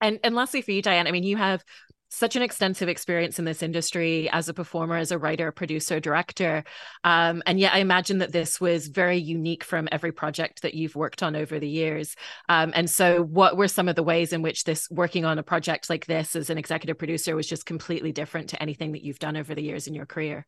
And 0.00 0.18
and 0.24 0.34
lastly 0.34 0.62
for 0.62 0.72
you, 0.72 0.82
Dyan, 0.82 1.06
I 1.06 1.12
mean, 1.12 1.22
you 1.22 1.36
have 1.36 1.64
such 2.12 2.36
an 2.36 2.42
extensive 2.42 2.90
experience 2.90 3.38
in 3.38 3.46
this 3.46 3.62
industry 3.62 4.28
as 4.30 4.46
a 4.48 4.54
performer, 4.54 4.96
as 4.96 5.10
a 5.10 5.18
writer, 5.18 5.50
producer, 5.50 5.98
director. 5.98 6.62
Um, 7.04 7.42
and 7.46 7.58
yet 7.58 7.72
I 7.72 7.78
imagine 7.78 8.18
that 8.18 8.32
this 8.32 8.60
was 8.60 8.88
very 8.88 9.16
unique 9.16 9.64
from 9.64 9.88
every 9.90 10.12
project 10.12 10.60
that 10.60 10.74
you've 10.74 10.94
worked 10.94 11.22
on 11.22 11.34
over 11.34 11.58
the 11.58 11.68
years. 11.68 12.14
Um, 12.50 12.70
and 12.74 12.88
so 12.88 13.22
what 13.22 13.56
were 13.56 13.66
some 13.66 13.88
of 13.88 13.96
the 13.96 14.02
ways 14.02 14.34
in 14.34 14.42
which 14.42 14.64
this 14.64 14.88
working 14.90 15.24
on 15.24 15.38
a 15.38 15.42
project 15.42 15.88
like 15.88 16.04
this 16.04 16.36
as 16.36 16.50
an 16.50 16.58
executive 16.58 16.98
producer 16.98 17.34
was 17.34 17.48
just 17.48 17.64
completely 17.64 18.12
different 18.12 18.50
to 18.50 18.62
anything 18.62 18.92
that 18.92 19.02
you've 19.02 19.18
done 19.18 19.38
over 19.38 19.54
the 19.54 19.62
years 19.62 19.86
in 19.86 19.94
your 19.94 20.06
career? 20.06 20.46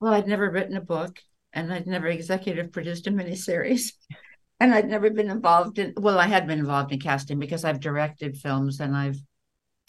Well, 0.00 0.14
I'd 0.14 0.28
never 0.28 0.48
written 0.48 0.76
a 0.76 0.80
book 0.80 1.18
and 1.52 1.72
I'd 1.72 1.88
never 1.88 2.06
executive 2.06 2.70
produced 2.70 3.08
a 3.08 3.10
miniseries. 3.10 3.92
And 4.60 4.74
I'd 4.74 4.88
never 4.88 5.08
been 5.08 5.30
involved 5.30 5.78
in 5.78 5.94
well, 5.96 6.18
I 6.18 6.26
had 6.26 6.46
been 6.46 6.58
involved 6.58 6.92
in 6.92 7.00
casting 7.00 7.38
because 7.38 7.64
I've 7.64 7.80
directed 7.80 8.36
films 8.36 8.78
and 8.78 8.94
I've 8.94 9.16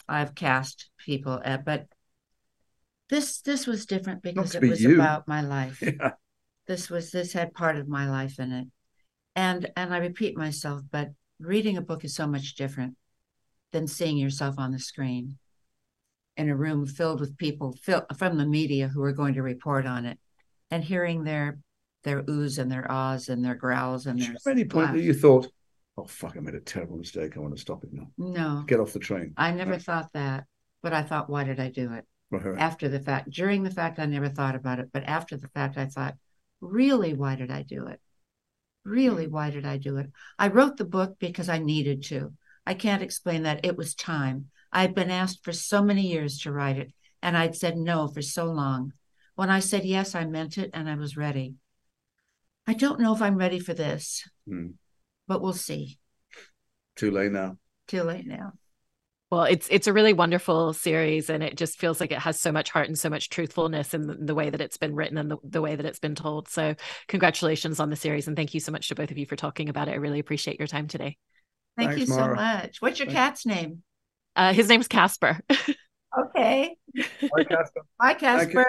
I've 0.08 0.36
cast 0.36 0.90
people, 0.98 1.42
uh, 1.44 1.58
but 1.58 1.88
this 3.10 3.42
this 3.42 3.68
was 3.68 3.86
different 3.86 4.24
because 4.24 4.56
it 4.56 4.62
be 4.62 4.70
was 4.70 4.82
you. 4.82 4.96
about 4.96 5.28
my 5.28 5.42
life. 5.42 5.82
Yeah. 6.00 6.14
This 6.68 6.90
was 6.90 7.12
this 7.12 7.34
had 7.34 7.54
part 7.54 7.76
of 7.76 7.88
my 7.88 8.10
life 8.10 8.40
in 8.40 8.52
it. 8.52 8.68
And 9.36 9.70
and 9.76 9.94
I 9.94 9.98
repeat 9.98 10.38
myself, 10.38 10.82
but 10.90 11.10
reading 11.40 11.78
a 11.78 11.82
book 11.82 12.06
is 12.06 12.16
so 12.16 12.28
much 12.28 12.56
different 12.56 12.96
than 13.72 13.88
seeing 13.88 14.18
yourself 14.18 14.56
on 14.58 14.72
the 14.72 14.80
screen 14.80 15.38
in 16.38 16.50
a 16.50 16.56
room 16.56 16.86
filled 16.86 17.20
with 17.20 17.38
people 17.38 17.76
fill, 17.82 18.06
from 18.18 18.38
the 18.38 18.46
media 18.46 18.88
who 18.88 19.04
are 19.04 19.12
going 19.12 19.34
to 19.34 19.44
report 19.44 19.86
on 19.86 20.06
it 20.06 20.18
and 20.70 20.84
hearing 20.84 21.24
their 21.24 21.60
their 22.04 22.24
oohs 22.24 22.58
and 22.58 22.72
their 22.72 22.90
ahs 22.90 23.30
and 23.30 23.44
their 23.44 23.56
growls 23.56 24.06
and 24.06 24.20
their 24.20 24.32
At 24.32 24.52
any 24.52 24.66
point 24.66 24.94
that 24.94 25.02
you 25.02 25.14
thought, 25.14 25.48
oh, 25.98 26.06
fuck, 26.06 26.36
I 26.38 26.40
made 26.40 26.56
a 26.56 26.60
terrible 26.60 26.98
mistake. 26.98 27.36
I 27.36 27.40
want 27.40 27.56
to 27.56 27.62
stop 27.62 27.84
it 27.84 27.94
now. 27.94 28.08
no 28.18 28.64
Get 28.68 28.80
off 28.80 28.94
the 28.94 29.00
train. 29.00 29.34
i 29.38 29.52
never 29.52 29.72
Right. 29.72 29.82
thought 29.82 30.10
that 30.14 30.46
but 30.84 30.94
i 30.94 31.04
thought 31.04 31.30
why 31.30 31.44
did 31.44 31.60
i 31.60 31.70
do 31.70 31.92
it 31.94 32.06
Right. 32.32 32.58
after 32.60 32.88
the 32.90 33.00
fact 33.00 33.30
during 33.30 33.64
the 33.64 33.72
fact 33.72 34.00
i 34.00 34.06
never 34.06 34.30
thought 34.30 34.56
about 34.56 34.80
it 34.80 34.90
but 34.94 35.04
after 35.04 35.38
the 35.38 35.50
fact 35.50 35.78
i 35.78 35.86
thought 35.86 36.16
really 36.62 37.14
why 37.14 37.36
did 37.36 37.52
i 37.52 37.62
do 37.64 37.88
it 37.88 38.00
really 38.84 39.28
why 39.28 39.50
did 39.50 39.66
i 39.66 39.78
do 39.78 39.98
it 39.98 40.10
i 40.40 40.48
wrote 40.48 40.78
the 40.78 40.86
book 40.86 41.18
because 41.20 41.50
i 41.50 41.58
needed 41.60 42.04
to 42.04 42.34
i 42.66 42.74
can't 42.74 43.04
explain 43.04 43.44
that 43.44 43.64
it 43.66 43.76
was 43.78 43.94
time 43.96 44.46
i 44.72 44.82
had 44.82 44.96
been 44.96 45.12
asked 45.12 45.44
for 45.44 45.52
so 45.52 45.84
many 45.84 46.08
years 46.08 46.40
to 46.40 46.52
write 46.52 46.78
it 46.78 46.92
and 47.22 47.38
i'd 47.38 47.56
said 47.56 47.78
no 47.78 48.08
for 48.08 48.22
so 48.22 48.46
long 48.46 48.92
when 49.36 49.50
i 49.50 49.60
said 49.60 49.86
yes 49.86 50.16
i 50.16 50.26
meant 50.26 50.58
it 50.58 50.70
and 50.74 50.90
i 50.90 50.96
was 50.96 51.18
ready 51.18 51.56
i 52.66 52.74
don't 52.74 53.00
know 53.00 53.14
if 53.14 53.22
i'm 53.22 53.38
ready 53.38 53.60
for 53.60 53.74
this 53.74 54.28
Hmm. 54.48 54.70
But 55.28 55.42
we'll 55.42 55.54
see 55.54 55.98
Too 56.96 57.12
late 57.12 57.32
now. 57.32 57.58
too 57.88 58.04
late 58.04 58.26
now 58.28 58.54
Well, 59.32 59.44
it's 59.44 59.68
it's 59.70 59.88
a 59.88 59.94
really 59.94 60.14
wonderful 60.14 60.74
series, 60.74 61.30
and 61.30 61.42
it 61.42 61.56
just 61.58 61.80
feels 61.80 62.00
like 62.02 62.12
it 62.12 62.20
has 62.20 62.40
so 62.40 62.52
much 62.52 62.70
heart 62.70 62.88
and 62.88 63.00
so 63.00 63.10
much 63.10 63.30
truthfulness 63.30 63.94
in 63.94 64.08
the, 64.08 64.16
the 64.16 64.36
way 64.36 64.50
that 64.50 64.60
it's 64.62 64.78
been 64.78 64.94
written 64.96 65.18
and 65.18 65.32
the, 65.32 65.38
the 65.44 65.62
way 65.62 65.76
that 65.76 65.86
it's 65.86 66.00
been 66.00 66.16
told. 66.16 66.50
So, 66.50 66.76
congratulations 67.08 67.80
on 67.80 67.90
the 67.90 67.96
series, 67.96 68.28
and 68.28 68.36
thank 68.36 68.54
you 68.54 68.60
so 68.60 68.72
much 68.74 68.90
to 68.90 68.96
both 68.96 69.10
of 69.12 69.18
you 69.18 69.26
for 69.26 69.38
talking 69.38 69.70
about 69.70 69.88
it. 69.88 69.92
I 69.92 69.96
really 69.96 70.20
appreciate 70.20 70.60
your 70.60 70.68
time 70.68 70.88
today. 70.88 71.16
thank 71.78 71.92
Thanks, 71.92 72.10
you 72.10 72.16
Mara. 72.16 72.36
so 72.38 72.42
much 72.44 72.78
what's 72.82 73.00
your 73.00 73.06
Thank- 73.08 73.18
cat's 73.18 73.46
name 73.46 73.84
Uh, 74.36 74.52
his 74.54 74.68
name's 74.68 74.88
Casper. 74.90 75.40
okay 76.20 76.76
Bye, 77.34 77.44
Casper. 77.46 77.82
bye 77.98 78.14
Thank 78.14 78.22
you. 78.22 78.28
casper 78.28 78.66